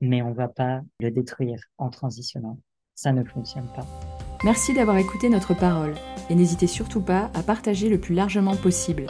[0.00, 2.58] Mais on va pas le détruire en transitionnant.
[2.94, 4.15] Ça ne fonctionne pas.
[4.44, 5.94] Merci d'avoir écouté notre parole
[6.28, 9.06] et n'hésitez surtout pas à partager le plus largement possible.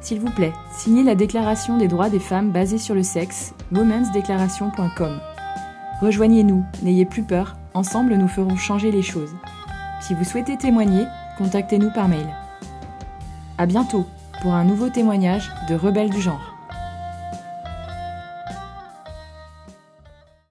[0.00, 5.20] S'il vous plaît, signez la Déclaration des droits des femmes basée sur le sexe, womensdeclaration.com.
[6.02, 9.34] Rejoignez-nous, n'ayez plus peur, ensemble nous ferons changer les choses.
[10.00, 11.04] Si vous souhaitez témoigner,
[11.38, 12.26] contactez-nous par mail.
[13.56, 14.04] À bientôt
[14.42, 16.53] pour un nouveau témoignage de Rebelles du genre.